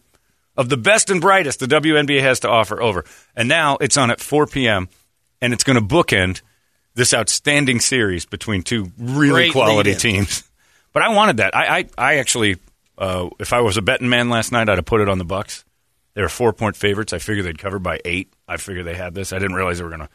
of 0.55 0.69
the 0.69 0.77
best 0.77 1.09
and 1.09 1.19
brightest 1.21 1.59
the 1.59 1.65
WNBA 1.67 2.21
has 2.21 2.41
to 2.41 2.49
offer 2.49 2.81
over. 2.81 3.05
And 3.35 3.49
now 3.49 3.77
it's 3.81 3.97
on 3.97 4.11
at 4.11 4.19
4 4.19 4.47
p.m. 4.47 4.89
and 5.41 5.53
it's 5.53 5.63
going 5.63 5.79
to 5.79 5.85
bookend 5.85 6.41
this 6.95 7.13
outstanding 7.13 7.79
series 7.79 8.25
between 8.25 8.61
two 8.61 8.91
really 8.97 9.29
Great 9.31 9.51
quality 9.51 9.89
lead-in. 9.91 9.97
teams. 9.99 10.43
But 10.91 11.01
I 11.03 11.09
wanted 11.09 11.37
that. 11.37 11.55
I 11.55 11.79
I, 11.79 11.85
I 11.97 12.15
actually, 12.17 12.57
uh, 12.99 13.29
if 13.39 13.51
I 13.51 13.61
was 13.61 13.77
a 13.77 13.81
betting 13.81 14.09
man 14.09 14.29
last 14.29 14.51
night, 14.51 14.69
I'd 14.69 14.77
have 14.77 14.85
put 14.85 15.01
it 15.01 15.09
on 15.09 15.17
the 15.17 15.25
Bucks. 15.25 15.65
They 16.13 16.21
were 16.21 16.29
four 16.29 16.53
point 16.53 16.75
favorites. 16.75 17.13
I 17.13 17.17
figured 17.17 17.47
they'd 17.47 17.57
cover 17.57 17.79
by 17.79 17.99
eight. 18.05 18.31
I 18.47 18.57
figured 18.57 18.85
they 18.85 18.93
had 18.93 19.15
this. 19.15 19.33
I 19.33 19.39
didn't 19.39 19.55
realize 19.55 19.79
they 19.79 19.83
were 19.83 19.89
going 19.89 20.01
to 20.01 20.09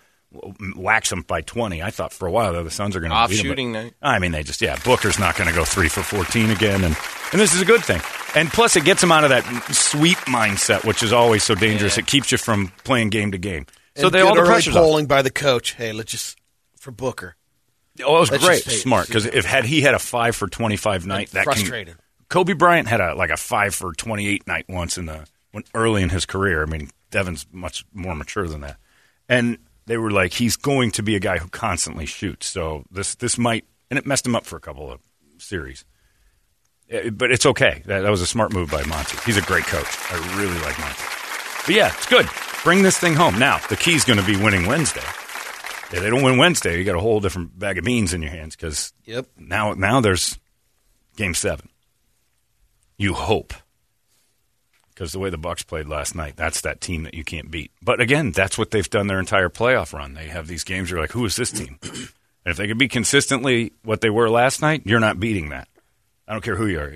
wax 0.76 1.10
them 1.10 1.22
by 1.22 1.40
20. 1.40 1.82
I 1.82 1.90
thought 1.90 2.12
for 2.12 2.28
a 2.28 2.30
while 2.30 2.52
though 2.52 2.62
the 2.64 2.70
Suns 2.70 2.94
are 2.96 3.00
going 3.00 3.10
to 3.10 3.16
Off 3.16 3.32
shooting 3.32 3.72
night. 3.72 3.94
I 4.02 4.18
mean, 4.18 4.32
they 4.32 4.42
just 4.42 4.60
yeah. 4.60 4.76
Booker's 4.84 5.18
not 5.18 5.36
going 5.36 5.48
to 5.48 5.54
go 5.54 5.64
three 5.64 5.88
for 5.88 6.02
fourteen 6.02 6.50
again, 6.50 6.84
and 6.84 6.96
and 7.32 7.40
this 7.40 7.54
is 7.54 7.62
a 7.62 7.64
good 7.64 7.82
thing. 7.84 8.00
And 8.34 8.50
plus, 8.50 8.76
it 8.76 8.84
gets 8.84 9.02
him 9.02 9.10
out 9.10 9.24
of 9.24 9.30
that 9.30 9.44
sweep 9.74 10.18
mindset, 10.18 10.84
which 10.84 11.02
is 11.02 11.12
always 11.12 11.42
so 11.44 11.54
dangerous. 11.54 11.96
It 11.98 12.06
keeps 12.06 12.30
you 12.30 12.38
from 12.38 12.72
playing 12.84 13.10
game 13.10 13.32
to 13.32 13.38
game. 13.38 13.66
So 13.96 14.06
And 14.06 14.14
they 14.14 14.18
good 14.20 14.28
all 14.28 14.34
the 14.34 14.40
early 14.42 14.50
pressure's 14.50 14.76
off. 14.76 14.82
polling 14.84 15.06
by 15.06 15.22
the 15.22 15.30
coach. 15.30 15.74
Hey, 15.74 15.92
let's 15.92 16.12
just 16.12 16.38
for 16.78 16.90
Booker. 16.90 17.34
Oh, 18.04 18.18
it 18.18 18.20
was 18.20 18.30
Let's 18.30 18.44
great, 18.44 18.62
smart. 18.62 19.08
Because 19.08 19.26
if 19.26 19.44
had 19.44 19.64
he 19.64 19.80
had 19.80 19.94
a 19.94 19.98
five 19.98 20.36
for 20.36 20.46
twenty 20.46 20.76
five 20.76 21.06
night, 21.06 21.30
that 21.30 21.44
frustrated. 21.44 21.94
Can, 21.96 22.04
Kobe 22.28 22.52
Bryant 22.52 22.86
had 22.86 23.00
a 23.00 23.14
like 23.14 23.30
a 23.30 23.36
five 23.36 23.74
for 23.74 23.92
twenty 23.94 24.28
eight 24.28 24.46
night 24.46 24.66
once 24.68 24.98
in 24.98 25.06
the 25.06 25.26
when 25.52 25.64
early 25.74 26.02
in 26.02 26.10
his 26.10 26.26
career. 26.26 26.62
I 26.62 26.66
mean, 26.66 26.90
Devin's 27.10 27.46
much 27.50 27.84
more 27.92 28.14
mature 28.14 28.46
than 28.46 28.60
that, 28.60 28.76
and 29.28 29.58
they 29.88 29.96
were 29.96 30.10
like, 30.12 30.32
he's 30.32 30.56
going 30.56 30.92
to 30.92 31.02
be 31.02 31.16
a 31.16 31.20
guy 31.20 31.38
who 31.38 31.48
constantly 31.48 32.06
shoots. 32.06 32.46
So 32.46 32.84
this 32.92 33.16
this 33.16 33.36
might, 33.36 33.64
and 33.90 33.98
it 33.98 34.06
messed 34.06 34.24
him 34.26 34.36
up 34.36 34.46
for 34.46 34.56
a 34.56 34.60
couple 34.60 34.92
of 34.92 35.00
series. 35.38 35.84
Eh, 36.88 37.10
But 37.10 37.30
it's 37.32 37.44
okay. 37.46 37.82
That, 37.86 38.00
that 38.02 38.10
was 38.10 38.20
a 38.22 38.26
smart 38.26 38.52
move 38.52 38.70
by 38.70 38.84
Monty. 38.84 39.18
He's 39.26 39.36
a 39.36 39.42
great 39.42 39.64
coach. 39.64 39.86
I 40.12 40.16
really 40.38 40.58
like 40.60 40.78
Monty. 40.78 41.02
But 41.66 41.74
yeah, 41.74 41.88
it's 41.96 42.06
good. 42.06 42.26
Bring 42.64 42.82
this 42.82 42.98
thing 42.98 43.14
home. 43.14 43.38
Now, 43.38 43.58
the 43.68 43.76
key's 43.76 44.04
going 44.04 44.18
to 44.18 44.24
be 44.26 44.36
winning 44.36 44.66
Wednesday. 44.66 45.00
If 45.90 46.00
they 46.02 46.10
don't 46.10 46.22
win 46.22 46.36
Wednesday, 46.38 46.78
you 46.78 46.84
got 46.84 46.96
a 46.96 47.00
whole 47.00 47.20
different 47.20 47.58
bag 47.58 47.78
of 47.78 47.84
beans 47.84 48.12
in 48.12 48.20
your 48.22 48.30
hands 48.30 48.54
because 48.56 48.92
Yep. 49.06 49.26
now, 49.38 49.72
now 49.72 50.00
there's 50.00 50.38
game 51.16 51.34
seven. 51.34 51.68
You 52.98 53.14
hope. 53.14 53.54
Because 54.98 55.12
the 55.12 55.20
way 55.20 55.30
the 55.30 55.38
Bucks 55.38 55.62
played 55.62 55.86
last 55.86 56.16
night, 56.16 56.34
that's 56.34 56.62
that 56.62 56.80
team 56.80 57.04
that 57.04 57.14
you 57.14 57.22
can't 57.22 57.52
beat. 57.52 57.70
But 57.80 58.00
again, 58.00 58.32
that's 58.32 58.58
what 58.58 58.72
they've 58.72 58.90
done 58.90 59.06
their 59.06 59.20
entire 59.20 59.48
playoff 59.48 59.92
run. 59.92 60.14
They 60.14 60.26
have 60.26 60.48
these 60.48 60.64
games. 60.64 60.90
You're 60.90 60.98
like, 60.98 61.12
who 61.12 61.24
is 61.24 61.36
this 61.36 61.52
team? 61.52 61.78
and 61.84 62.10
if 62.46 62.56
they 62.56 62.66
could 62.66 62.78
be 62.78 62.88
consistently 62.88 63.72
what 63.84 64.00
they 64.00 64.10
were 64.10 64.28
last 64.28 64.60
night, 64.60 64.82
you're 64.86 64.98
not 64.98 65.20
beating 65.20 65.50
that. 65.50 65.68
I 66.26 66.32
don't 66.32 66.42
care 66.42 66.56
who 66.56 66.66
you 66.66 66.80
are. 66.80 66.92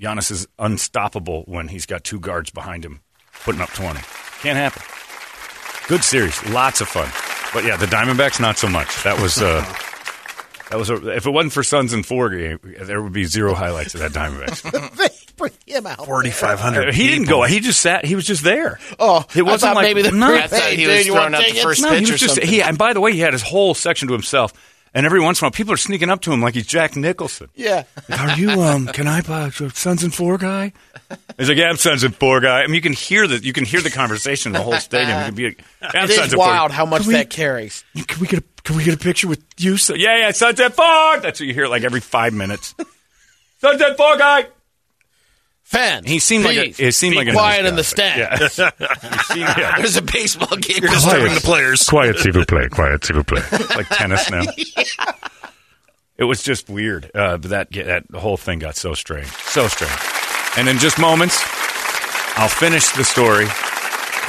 Giannis 0.00 0.30
is 0.30 0.48
unstoppable 0.58 1.42
when 1.42 1.68
he's 1.68 1.84
got 1.84 2.04
two 2.04 2.18
guards 2.18 2.48
behind 2.48 2.86
him, 2.86 3.02
putting 3.44 3.60
up 3.60 3.68
20. 3.74 4.00
Can't 4.40 4.56
happen. 4.56 4.82
Good 5.88 6.04
series, 6.04 6.42
lots 6.48 6.80
of 6.80 6.88
fun. 6.88 7.10
But 7.52 7.68
yeah, 7.68 7.76
the 7.76 7.84
Diamondbacks 7.84 8.40
not 8.40 8.56
so 8.56 8.70
much. 8.70 9.02
That 9.02 9.20
was 9.20 9.42
uh, 9.42 9.60
that 10.70 10.78
was 10.78 10.88
a, 10.88 11.14
if 11.14 11.26
it 11.26 11.30
wasn't 11.30 11.52
for 11.52 11.62
Suns 11.62 11.92
and 11.92 12.06
four 12.06 12.30
game, 12.30 12.60
there 12.80 13.02
would 13.02 13.12
be 13.12 13.24
zero 13.24 13.52
highlights 13.52 13.94
of 13.94 14.00
that 14.00 14.12
Diamondbacks. 14.12 15.22
they 15.48 15.72
bring 15.72 15.76
him 15.78 15.86
out. 15.86 16.04
Forty 16.06 16.30
five 16.30 16.60
hundred. 16.60 16.94
he 16.94 17.08
didn't 17.08 17.28
go. 17.28 17.42
He 17.44 17.60
just 17.60 17.80
sat. 17.80 18.04
He 18.04 18.14
was 18.14 18.24
just 18.26 18.42
there. 18.44 18.78
Oh, 18.98 19.24
it 19.34 19.42
wasn't 19.42 19.72
I 19.72 19.74
like 19.74 19.82
maybe 19.84 20.02
the 20.02 20.12
no. 20.12 20.34
I 20.34 20.40
Hey, 20.48 20.76
he 20.76 20.84
dude, 20.84 20.88
was 20.96 21.06
throwing 21.06 21.20
want 21.20 21.34
out 21.36 21.44
the 21.46 21.60
first 21.60 21.82
No, 21.82 21.88
pitch 21.90 22.06
he 22.06 22.12
was 22.12 22.22
or 22.22 22.24
just 22.26 22.34
something. 22.36 22.48
he. 22.50 22.62
And 22.62 22.76
by 22.78 22.92
the 22.92 23.00
way, 23.00 23.12
he 23.12 23.20
had 23.20 23.32
his 23.32 23.42
whole 23.42 23.74
section 23.74 24.08
to 24.08 24.14
himself. 24.14 24.52
And 24.94 25.04
every 25.04 25.20
once 25.20 25.40
in 25.40 25.44
a 25.44 25.46
while, 25.46 25.52
people 25.52 25.74
are 25.74 25.78
sneaking 25.78 26.08
up 26.08 26.22
to 26.22 26.32
him 26.32 26.40
like 26.40 26.54
he's 26.54 26.66
Jack 26.66 26.96
Nicholson. 26.96 27.48
Yeah. 27.54 27.84
Are 28.18 28.38
you 28.38 28.48
um? 28.62 28.86
Can 28.94 29.06
I 29.06 29.20
buy 29.20 29.50
your 29.60 29.68
Suns 29.70 30.02
and 30.02 30.14
Four 30.14 30.38
guy? 30.38 30.72
He's 31.36 31.50
like, 31.50 31.58
yeah, 31.58 31.68
I'm 31.68 31.76
Suns 31.76 32.02
and 32.02 32.16
Four 32.16 32.40
guy. 32.40 32.62
I 32.62 32.66
mean, 32.66 32.76
you 32.76 32.80
can 32.80 32.94
hear 32.94 33.26
the 33.26 33.36
you 33.36 33.52
can 33.52 33.66
hear 33.66 33.82
the 33.82 33.90
conversation 33.90 34.50
in 34.50 34.52
the 34.54 34.62
whole 34.62 34.78
stadium. 34.78 35.18
You 35.18 35.24
can 35.26 35.34
be 35.34 35.44
like, 35.48 35.64
yeah, 35.82 35.90
I'm 35.94 36.04
It 36.10 36.14
Suns 36.14 36.26
is 36.28 36.32
and 36.32 36.40
Four. 36.40 36.46
wild 36.46 36.70
how 36.70 36.86
much 36.86 37.02
Can 37.02 37.08
we- 37.08 37.14
that 37.14 37.28
carries. 37.28 37.84
Can 38.06 38.20
we 38.20 38.26
get 38.26 38.38
a 38.40 38.44
Can 38.62 38.76
we 38.76 38.84
get 38.84 38.94
a 38.94 38.98
picture 38.98 39.28
with 39.28 39.44
you? 39.58 39.76
So, 39.76 39.92
Yeah, 39.94 40.16
yeah, 40.16 40.30
Suns 40.30 40.58
and 40.60 40.72
Four. 40.72 41.18
That's 41.20 41.40
what 41.40 41.46
you 41.46 41.52
hear 41.52 41.66
like 41.68 41.84
every 41.84 42.00
five 42.00 42.32
minutes. 42.32 42.74
Suns 43.60 43.80
and 43.82 43.96
Four 43.98 44.16
guy. 44.16 44.46
Fans, 45.66 46.06
He 46.08 46.20
seemed 46.20 46.44
like 46.44 46.56
a- 46.56 46.62
please, 46.66 46.78
it 46.80 46.94
seemed 46.94 47.12
be 47.14 47.18
like 47.18 47.28
a 47.28 47.32
quiet 47.32 47.62
nice 47.64 47.70
in 47.70 47.74
the 47.76 47.82
guy. 47.82 48.46
stands. 48.46 48.58
Yeah. 48.58 48.70
He 49.10 49.18
seemed- 49.34 49.48
yeah. 49.58 49.76
There's 49.78 49.96
a 49.96 50.02
baseball 50.02 50.56
game. 50.58 50.78
You're 50.80 50.90
disturbing 50.92 51.34
the 51.34 51.40
players. 51.40 51.82
Quiet, 51.82 52.16
s'il 52.20 52.32
vous 52.32 52.44
plaît. 52.44 52.70
Quiet, 52.70 53.04
s'il 53.04 53.16
vous 53.16 53.24
plaît. 53.24 53.76
like 53.76 53.88
tennis 53.88 54.30
now. 54.30 54.42
It 56.18 56.24
was 56.24 56.42
just 56.42 56.70
weird. 56.70 57.10
Uh, 57.14 57.36
but 57.36 57.50
that 57.50 57.70
that 57.72 58.04
whole 58.14 58.38
thing 58.38 58.58
got 58.60 58.74
so 58.76 58.94
strange, 58.94 59.26
so 59.26 59.68
strange. 59.68 59.92
And 60.56 60.66
in 60.66 60.78
just 60.78 60.98
moments, 60.98 61.36
I'll 62.38 62.48
finish 62.48 62.88
the 62.92 63.04
story 63.04 63.44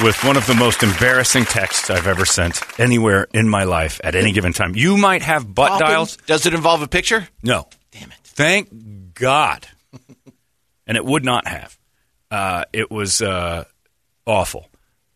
with 0.04 0.22
one 0.26 0.36
of 0.36 0.46
the 0.48 0.54
most 0.54 0.84
embarrassing 0.84 1.46
texts 1.46 1.90
I've 1.90 2.06
ever 2.08 2.26
sent 2.26 2.60
anywhere 2.78 3.28
in 3.34 3.48
my 3.48 3.64
life 3.64 4.02
at 4.04 4.16
any 4.16 4.34
given 4.34 4.52
time. 4.52 4.76
You 4.76 4.98
might 4.98 5.22
have 5.22 5.54
butt 5.56 5.70
Poppin'? 5.70 5.88
dials. 5.88 6.18
Does 6.28 6.46
it 6.46 6.54
involve 6.54 6.82
a 6.82 6.88
picture? 6.90 7.26
No. 7.42 7.70
Damn 7.92 8.12
it. 8.12 8.18
Thank 8.26 9.14
God. 9.14 9.66
And 10.88 10.98
it 10.98 11.06
would 11.06 11.24
not 11.24 11.48
have. 11.48 11.78
Uh, 12.32 12.64
it 12.74 12.90
was 12.90 13.22
uh, 13.22 13.66
awful, 14.26 14.70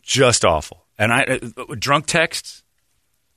just 0.04 0.46
awful. 0.46 0.86
And 0.98 1.12
I 1.12 1.40
uh, 1.58 1.76
drunk 1.80 2.06
texts. 2.06 2.64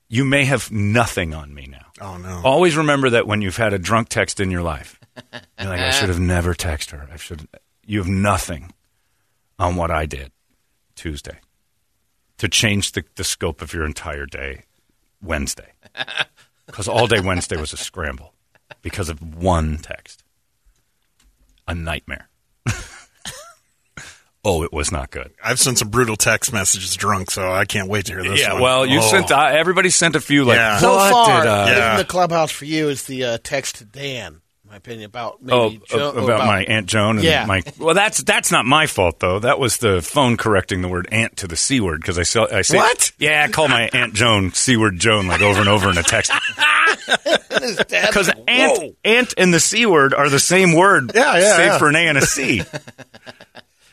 You 0.08 0.24
may 0.24 0.44
have 0.44 0.70
nothing 0.70 1.32
on 1.32 1.54
me 1.54 1.66
now. 1.66 1.86
Oh 2.00 2.18
no. 2.18 2.42
Always 2.44 2.76
remember 2.76 3.10
that 3.10 3.26
when 3.26 3.40
you've 3.40 3.56
had 3.56 3.72
a 3.72 3.78
drunk 3.78 4.10
text 4.10 4.38
in 4.38 4.50
your 4.50 4.62
life, 4.62 5.00
you're 5.32 5.70
like, 5.70 5.80
I 5.80 5.90
should 5.90 6.10
have 6.10 6.20
never 6.20 6.54
texted 6.54 6.90
her. 6.90 7.08
I 7.10 7.16
should. 7.16 7.48
You 7.86 7.98
have 7.98 8.08
nothing 8.08 8.72
on 9.58 9.76
what 9.76 9.90
I 9.90 10.04
did 10.06 10.30
Tuesday 10.94 11.38
to 12.38 12.48
change 12.48 12.92
the, 12.92 13.04
the 13.16 13.24
scope 13.24 13.62
of 13.62 13.72
your 13.72 13.86
entire 13.86 14.26
day 14.26 14.64
Wednesday. 15.22 15.72
Because 16.66 16.88
all 16.88 17.06
day 17.06 17.20
Wednesday 17.20 17.56
was 17.56 17.72
a 17.72 17.76
scramble 17.76 18.32
because 18.82 19.08
of 19.08 19.36
one 19.36 19.76
text. 19.76 20.23
A 21.66 21.74
nightmare. 21.74 22.28
oh, 24.44 24.62
it 24.62 24.72
was 24.72 24.92
not 24.92 25.10
good. 25.10 25.32
I've 25.42 25.58
sent 25.58 25.78
some 25.78 25.88
brutal 25.88 26.16
text 26.16 26.52
messages 26.52 26.94
drunk, 26.96 27.30
so 27.30 27.50
I 27.50 27.64
can't 27.64 27.88
wait 27.88 28.06
to 28.06 28.12
hear 28.12 28.22
this. 28.22 28.40
yeah, 28.40 28.52
one. 28.54 28.62
well, 28.62 28.86
you 28.86 28.98
Oh. 28.98 29.10
sent. 29.10 29.30
Uh, 29.30 29.46
everybody 29.52 29.90
sent 29.90 30.14
a 30.16 30.20
few. 30.20 30.44
Like, 30.44 30.56
Yeah. 30.56 30.78
So 30.78 30.94
what 30.96 31.10
far, 31.12 31.42
did 31.42 31.48
I? 31.50 31.70
Yeah. 31.70 31.90
in 31.92 31.98
the 31.98 32.04
clubhouse 32.04 32.50
for 32.50 32.64
you 32.66 32.88
is 32.88 33.04
the 33.04 33.24
uh, 33.24 33.38
text 33.42 33.76
to 33.76 33.84
Dan. 33.84 34.40
My 34.68 34.76
opinion 34.78 35.04
about 35.06 35.40
maybe 35.40 35.56
Oh, 35.56 35.70
Jo- 35.96 36.08
ab- 36.10 36.16
about, 36.24 36.46
my 36.46 36.64
aunt 36.64 36.86
Joan 36.86 37.16
and 37.18 37.24
Yeah. 37.24 37.44
my 37.46 37.62
well, 37.78 37.94
that's 37.94 38.22
that's 38.24 38.50
not 38.50 38.64
my 38.66 38.86
fault 38.88 39.20
though. 39.20 39.38
That 39.38 39.60
was 39.60 39.76
the 39.76 40.02
phone 40.02 40.36
correcting 40.36 40.82
the 40.82 40.88
word 40.88 41.06
aunt 41.12 41.36
to 41.36 41.46
the 41.46 41.54
c 41.54 41.80
word 41.80 42.00
because 42.00 42.18
I 42.18 42.24
saw 42.24 42.48
I 42.50 42.62
say 42.62 42.78
What? 42.78 43.12
Yeah, 43.18 43.44
I 43.46 43.52
call 43.52 43.68
my 43.68 43.88
aunt 43.92 44.14
Joan 44.14 44.52
c 44.52 44.76
word 44.76 44.98
Joan 44.98 45.28
like 45.28 45.42
over 45.42 45.60
and 45.60 45.68
over 45.68 45.90
in 45.90 45.98
a 45.98 46.02
text 46.02 46.32
because 47.06 48.30
aunt 48.48 48.96
aunt 49.04 49.34
and 49.36 49.52
the 49.54 49.60
c 49.60 49.86
word 49.86 50.14
are 50.14 50.28
the 50.28 50.38
same 50.40 50.74
word. 50.74 51.12
Yeah, 51.14 51.38
yeah, 51.38 51.56
save 51.56 51.66
yeah. 51.66 51.78
for 51.78 51.88
an 51.88 51.96
a 51.96 52.06
and 52.08 52.18
a 52.18 52.22
c. 52.26 52.62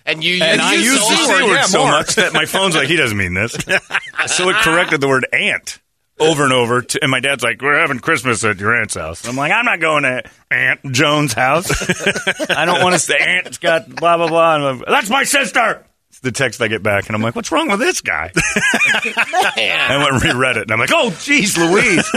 And 0.04 0.24
you 0.24 0.44
And 0.44 0.60
use 0.60 0.66
I 0.68 0.74
it 0.74 0.80
use 0.80 1.00
so 1.00 1.10
the 1.10 1.16
c 1.16 1.24
often. 1.32 1.46
word 1.46 1.54
yeah, 1.54 1.62
so 1.64 1.86
much 1.86 2.16
that 2.16 2.34
my 2.34 2.46
phone's 2.46 2.76
like 2.76 2.88
he 2.88 2.96
doesn't 2.96 3.18
mean 3.18 3.36
this. 3.36 3.52
so 4.26 4.50
it 4.50 4.56
corrected 4.58 5.00
the 5.00 5.08
word 5.08 5.28
aunt. 5.32 5.80
Over 6.20 6.44
and 6.44 6.54
over, 6.54 6.82
to, 6.84 7.00
and 7.02 7.10
my 7.10 7.20
dad's 7.20 7.44
like, 7.44 7.62
"We're 7.64 7.80
having 7.80 7.98
Christmas 8.00 8.44
at 8.44 8.60
your 8.60 8.76
aunt's 8.76 8.94
house." 8.94 9.28
I'm 9.28 9.36
like, 9.36 9.52
"I'm 9.52 9.66
not 9.66 9.80
going 9.80 10.04
to 10.04 10.22
Aunt 10.52 10.80
Joan's 10.92 11.34
house. 11.34 11.72
I 12.50 12.66
don't 12.66 12.84
want 12.84 12.94
to 12.94 13.00
say 13.00 13.18
aunt's 13.18 13.58
got 13.58 13.90
blah 13.90 14.18
blah 14.18 14.28
blah." 14.28 14.56
And 14.56 14.80
like, 14.82 14.88
That's 14.88 15.10
my 15.10 15.24
sister. 15.24 15.84
It's 16.22 16.38
the 16.38 16.44
text 16.44 16.62
I 16.62 16.68
get 16.68 16.84
back, 16.84 17.08
and 17.08 17.16
I'm 17.16 17.22
like, 17.24 17.36
"What's 17.36 17.52
wrong 17.52 17.68
with 17.70 17.80
this 17.80 18.02
guy?" 18.02 18.32
I 18.36 19.98
went 19.98 20.14
and 20.14 20.24
reread 20.24 20.58
it, 20.58 20.64
and 20.64 20.72
I'm 20.72 20.80
like, 20.80 20.92
"Oh, 20.94 21.10
geez, 21.20 21.58
Louise, 21.58 22.08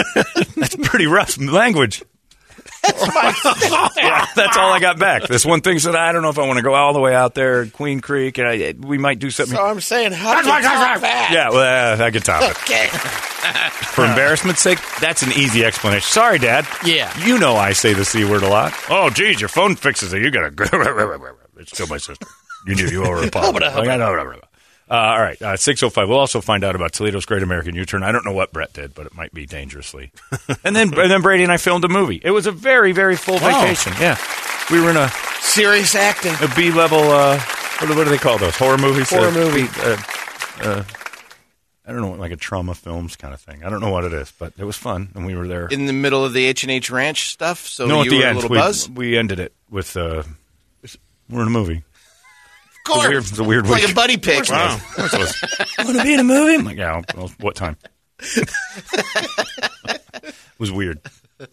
that's 0.56 0.76
pretty 0.76 1.06
rough 1.06 1.38
language." 1.40 2.02
Yeah, 2.86 4.26
that's 4.36 4.58
all 4.58 4.70
I 4.70 4.78
got 4.78 4.98
back. 4.98 5.22
This 5.22 5.46
one 5.46 5.62
thing 5.62 5.78
said, 5.78 5.94
"I 5.94 6.12
don't 6.12 6.20
know 6.20 6.28
if 6.28 6.38
I 6.38 6.46
want 6.46 6.58
to 6.58 6.62
go 6.62 6.74
all 6.74 6.92
the 6.92 7.00
way 7.00 7.14
out 7.14 7.34
there, 7.34 7.64
Queen 7.64 8.00
Creek, 8.00 8.36
and 8.36 8.46
I, 8.46 8.74
we 8.78 8.98
might 8.98 9.18
do 9.18 9.30
something." 9.30 9.56
So 9.56 9.62
I'm 9.64 9.80
saying, 9.80 10.12
how 10.12 10.36
did 10.36 10.44
you 10.44 10.50
top 10.50 11.00
that? 11.00 11.30
Yeah, 11.32 11.48
well, 11.48 11.98
uh, 12.00 12.04
I 12.04 12.10
could 12.10 12.24
top 12.24 12.42
it. 12.42 12.50
Okay. 12.50 12.88
For 13.94 14.04
embarrassment's 14.04 14.60
sake, 14.60 14.78
that's 15.00 15.22
an 15.22 15.32
easy 15.32 15.64
explanation. 15.64 16.02
Sorry, 16.10 16.38
Dad. 16.38 16.66
Yeah. 16.84 17.10
You 17.24 17.38
know 17.38 17.56
I 17.56 17.72
say 17.72 17.94
the 17.94 18.04
C 18.04 18.24
word 18.26 18.42
a 18.42 18.48
lot. 18.48 18.74
Oh, 18.90 19.08
geez, 19.08 19.40
your 19.40 19.48
phone 19.48 19.76
fixes 19.76 20.12
it. 20.12 20.20
You 20.20 20.30
got 20.30 20.54
to. 20.54 21.30
It's 21.56 21.72
still 21.72 21.86
my 21.86 21.98
sister. 21.98 22.26
You 22.66 22.74
knew 22.76 22.86
you 22.86 23.04
owe 23.04 23.10
her 23.10 23.22
a 23.24 23.26
apology. 23.28 23.64
Like, 23.64 23.88
I 23.88 23.96
know. 23.96 24.12
Uh, 24.90 24.94
all 24.94 25.20
right, 25.20 25.40
uh, 25.40 25.56
605. 25.56 26.08
We'll 26.08 26.18
also 26.18 26.40
find 26.42 26.62
out 26.62 26.76
about 26.76 26.92
Toledo's 26.92 27.24
Great 27.24 27.42
American 27.42 27.74
U-Turn. 27.74 28.02
I 28.02 28.12
don't 28.12 28.24
know 28.24 28.32
what 28.34 28.52
Brett 28.52 28.72
did, 28.74 28.94
but 28.94 29.06
it 29.06 29.14
might 29.14 29.32
be 29.32 29.46
dangerously. 29.46 30.12
and 30.64 30.76
then 30.76 30.92
and 30.98 31.10
then 31.10 31.22
Brady 31.22 31.42
and 31.42 31.50
I 31.50 31.56
filmed 31.56 31.84
a 31.84 31.88
movie. 31.88 32.20
It 32.22 32.30
was 32.32 32.46
a 32.46 32.52
very, 32.52 32.92
very 32.92 33.16
full 33.16 33.36
Wow. 33.40 33.62
vacation. 33.62 33.94
Yeah. 33.98 34.18
We 34.70 34.80
were 34.80 34.90
in 34.90 34.96
a, 34.98 35.08
Serious 35.40 35.94
acting. 35.94 36.34
a 36.42 36.52
B-level, 36.54 36.98
uh, 36.98 37.38
what, 37.38 37.88
do- 37.88 37.96
what 37.96 38.04
do 38.04 38.10
they 38.10 38.18
call 38.18 38.38
those? 38.38 38.56
Horror 38.56 38.76
movies? 38.78 39.08
Horror 39.08 39.28
Uh, 39.28 39.32
movie. 39.32 39.68
Uh, 39.80 39.96
uh, 40.60 40.84
I 41.86 41.92
don't 41.92 42.00
know, 42.00 42.12
like 42.12 42.32
a 42.32 42.36
trauma 42.36 42.74
films 42.74 43.14
kind 43.16 43.32
of 43.34 43.40
thing. 43.40 43.62
I 43.62 43.68
don't 43.70 43.80
know 43.80 43.90
what 43.90 44.04
it 44.04 44.12
is, 44.14 44.32
but 44.38 44.52
it 44.58 44.64
was 44.64 44.76
fun, 44.76 45.10
and 45.14 45.26
we 45.26 45.34
were 45.34 45.46
there. 45.46 45.66
in 45.66 45.84
the 45.86 45.92
middle 45.92 46.24
of 46.24 46.32
the 46.32 46.44
H 46.46 46.62
and 46.62 46.70
H 46.72 46.88
Ranch 46.90 47.30
stuff. 47.30 47.66
So 47.66 47.86
no, 47.86 47.96
you 47.96 48.02
at 48.02 48.10
the 48.10 48.16
were 48.18 48.24
end, 48.24 48.32
a 48.32 48.40
little 48.40 48.50
we, 48.50 48.58
buzz. 48.58 48.88
we 48.88 49.18
ended 49.18 49.38
it 49.38 49.52
with 49.70 49.94
uh, 49.96 50.22
we're 51.28 51.42
in 51.42 51.48
a 51.48 51.50
movie. 51.50 51.84
Of 52.86 52.92
course, 52.92 53.06
It's 53.06 53.06
a 53.06 53.10
weird, 53.10 53.24
it's 53.24 53.38
a 53.38 53.44
weird 53.44 53.66
like 53.66 53.82
week. 53.82 53.92
a 53.92 53.94
buddy 53.94 54.16
pick. 54.18 54.48
Wow. 54.50 54.78
Want 54.98 55.96
to 55.96 56.02
be 56.02 56.12
in 56.14 56.20
a 56.20 56.24
movie? 56.24 56.54
I'm 56.56 56.64
like, 56.64 56.76
yeah. 56.76 57.00
Well, 57.16 57.32
what 57.40 57.56
time? 57.56 57.76
it 58.20 58.48
was 60.58 60.70
weird. 60.70 61.00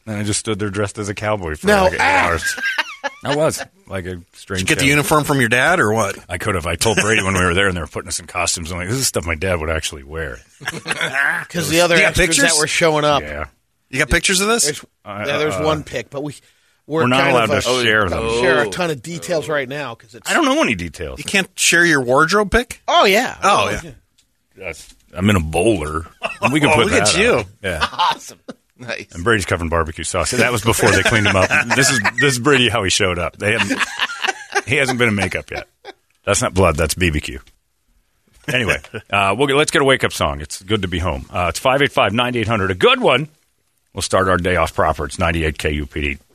And 0.05 0.17
I 0.17 0.23
just 0.23 0.39
stood 0.39 0.59
there 0.59 0.69
dressed 0.69 0.97
as 0.97 1.09
a 1.09 1.15
cowboy 1.15 1.55
for 1.55 1.67
No, 1.67 1.83
like 1.83 1.93
eight 1.93 1.99
ah. 2.01 2.27
hours. 2.27 2.59
I 3.23 3.35
was 3.35 3.63
like 3.87 4.05
a 4.05 4.21
strange. 4.33 4.61
Did 4.61 4.69
you 4.69 4.75
get 4.75 4.79
the 4.79 4.85
uniform 4.87 5.23
from 5.23 5.39
your 5.39 5.49
dad 5.49 5.79
or 5.79 5.91
what? 5.93 6.17
I 6.29 6.37
could 6.37 6.55
have. 6.55 6.67
I 6.67 6.75
told 6.75 6.97
Brady 6.97 7.23
when 7.23 7.33
we 7.33 7.43
were 7.43 7.53
there, 7.55 7.67
and 7.67 7.75
they 7.75 7.81
were 7.81 7.87
putting 7.87 8.07
us 8.07 8.19
in 8.19 8.27
costumes. 8.27 8.71
I'm 8.71 8.77
like, 8.77 8.89
this 8.89 8.97
is 8.97 9.07
stuff 9.07 9.25
my 9.25 9.35
dad 9.35 9.59
would 9.59 9.69
actually 9.69 10.03
wear. 10.03 10.37
Because 10.61 11.69
the 11.69 11.81
other 11.81 11.95
extras 11.95 12.27
pictures? 12.27 12.43
that 12.43 12.59
were 12.59 12.67
showing 12.67 13.03
up. 13.03 13.23
Yeah, 13.23 13.45
You 13.89 13.99
got 13.99 14.09
pictures 14.09 14.39
of 14.41 14.47
this? 14.47 14.65
There's, 14.65 14.85
Uh, 15.03 15.23
yeah, 15.27 15.37
there's 15.39 15.55
uh, 15.55 15.63
one 15.63 15.83
pick, 15.83 16.09
but 16.09 16.23
we 16.23 16.35
we're, 16.87 17.01
we're 17.03 17.07
not 17.07 17.29
allowed 17.29 17.49
of, 17.51 17.63
to 17.63 17.69
uh, 17.69 17.83
share 17.83 18.09
them. 18.09 18.29
share 18.41 18.63
a 18.63 18.69
ton 18.69 18.89
of 18.91 19.01
details 19.01 19.47
right 19.47 19.67
now 19.69 19.95
because 19.95 20.15
it's. 20.15 20.29
I 20.29 20.33
don't 20.33 20.45
know 20.45 20.61
any 20.61 20.75
details. 20.75 21.19
You 21.19 21.25
can't 21.25 21.49
share 21.57 21.85
your 21.85 22.01
wardrobe 22.01 22.51
pick? 22.51 22.81
Oh 22.87 23.05
yeah. 23.05 23.37
Oh, 23.43 23.69
yeah. 23.69 23.91
That's- 24.55 24.95
I'm 25.13 25.29
in 25.29 25.35
a 25.35 25.41
bowler. 25.41 26.05
And 26.41 26.53
we 26.53 26.61
can 26.61 26.69
Oh, 26.69 26.75
put 26.75 26.85
look 26.85 26.91
that 26.91 27.13
at 27.15 27.17
you. 27.21 27.33
out. 27.39 27.45
Yeah. 27.61 27.85
Awesome, 27.91 28.39
nice. 28.77 29.11
And 29.13 29.23
Brady's 29.25 29.45
covering 29.45 29.69
barbecue 29.69 30.05
sauce. 30.05 30.31
That 30.31 30.51
was 30.53 30.61
before 30.61 30.89
they 30.91 31.01
cleaned 31.03 31.27
him 31.27 31.35
up. 31.35 31.49
This 31.75 31.89
is 31.89 31.99
this 32.19 32.33
is 32.33 32.39
Brady 32.39 32.69
how 32.69 32.81
he 32.83 32.89
showed 32.89 33.19
up. 33.19 33.35
They 33.37 33.51
haven't. 33.51 33.79
He 34.67 34.75
hasn't 34.77 34.97
been 34.99 35.09
in 35.09 35.15
makeup 35.15 35.51
yet. 35.51 35.67
That's 36.25 36.41
not 36.41 36.53
blood. 36.53 36.77
That's 36.77 36.93
BBQ. 36.95 37.41
Anyway, 38.47 38.77
uh, 39.09 39.35
we'll 39.37 39.47
get, 39.47 39.55
let's 39.55 39.71
get 39.71 39.81
a 39.81 39.85
wake 39.85 40.03
up 40.03 40.13
song. 40.13 40.39
It's 40.41 40.61
good 40.61 40.81
to 40.83 40.87
be 40.87 40.97
home. 40.99 41.25
Uh, 41.29 41.47
it's 41.49 41.59
585 41.59 42.13
9800. 42.13 42.71
A 42.71 42.75
good 42.75 42.99
one. 43.01 43.27
We'll 43.93 44.01
start 44.01 44.29
our 44.29 44.37
day 44.37 44.55
off 44.55 44.73
proper. 44.73 45.05
It's 45.05 45.19
98 45.19 45.57
KUPD. 45.57 46.19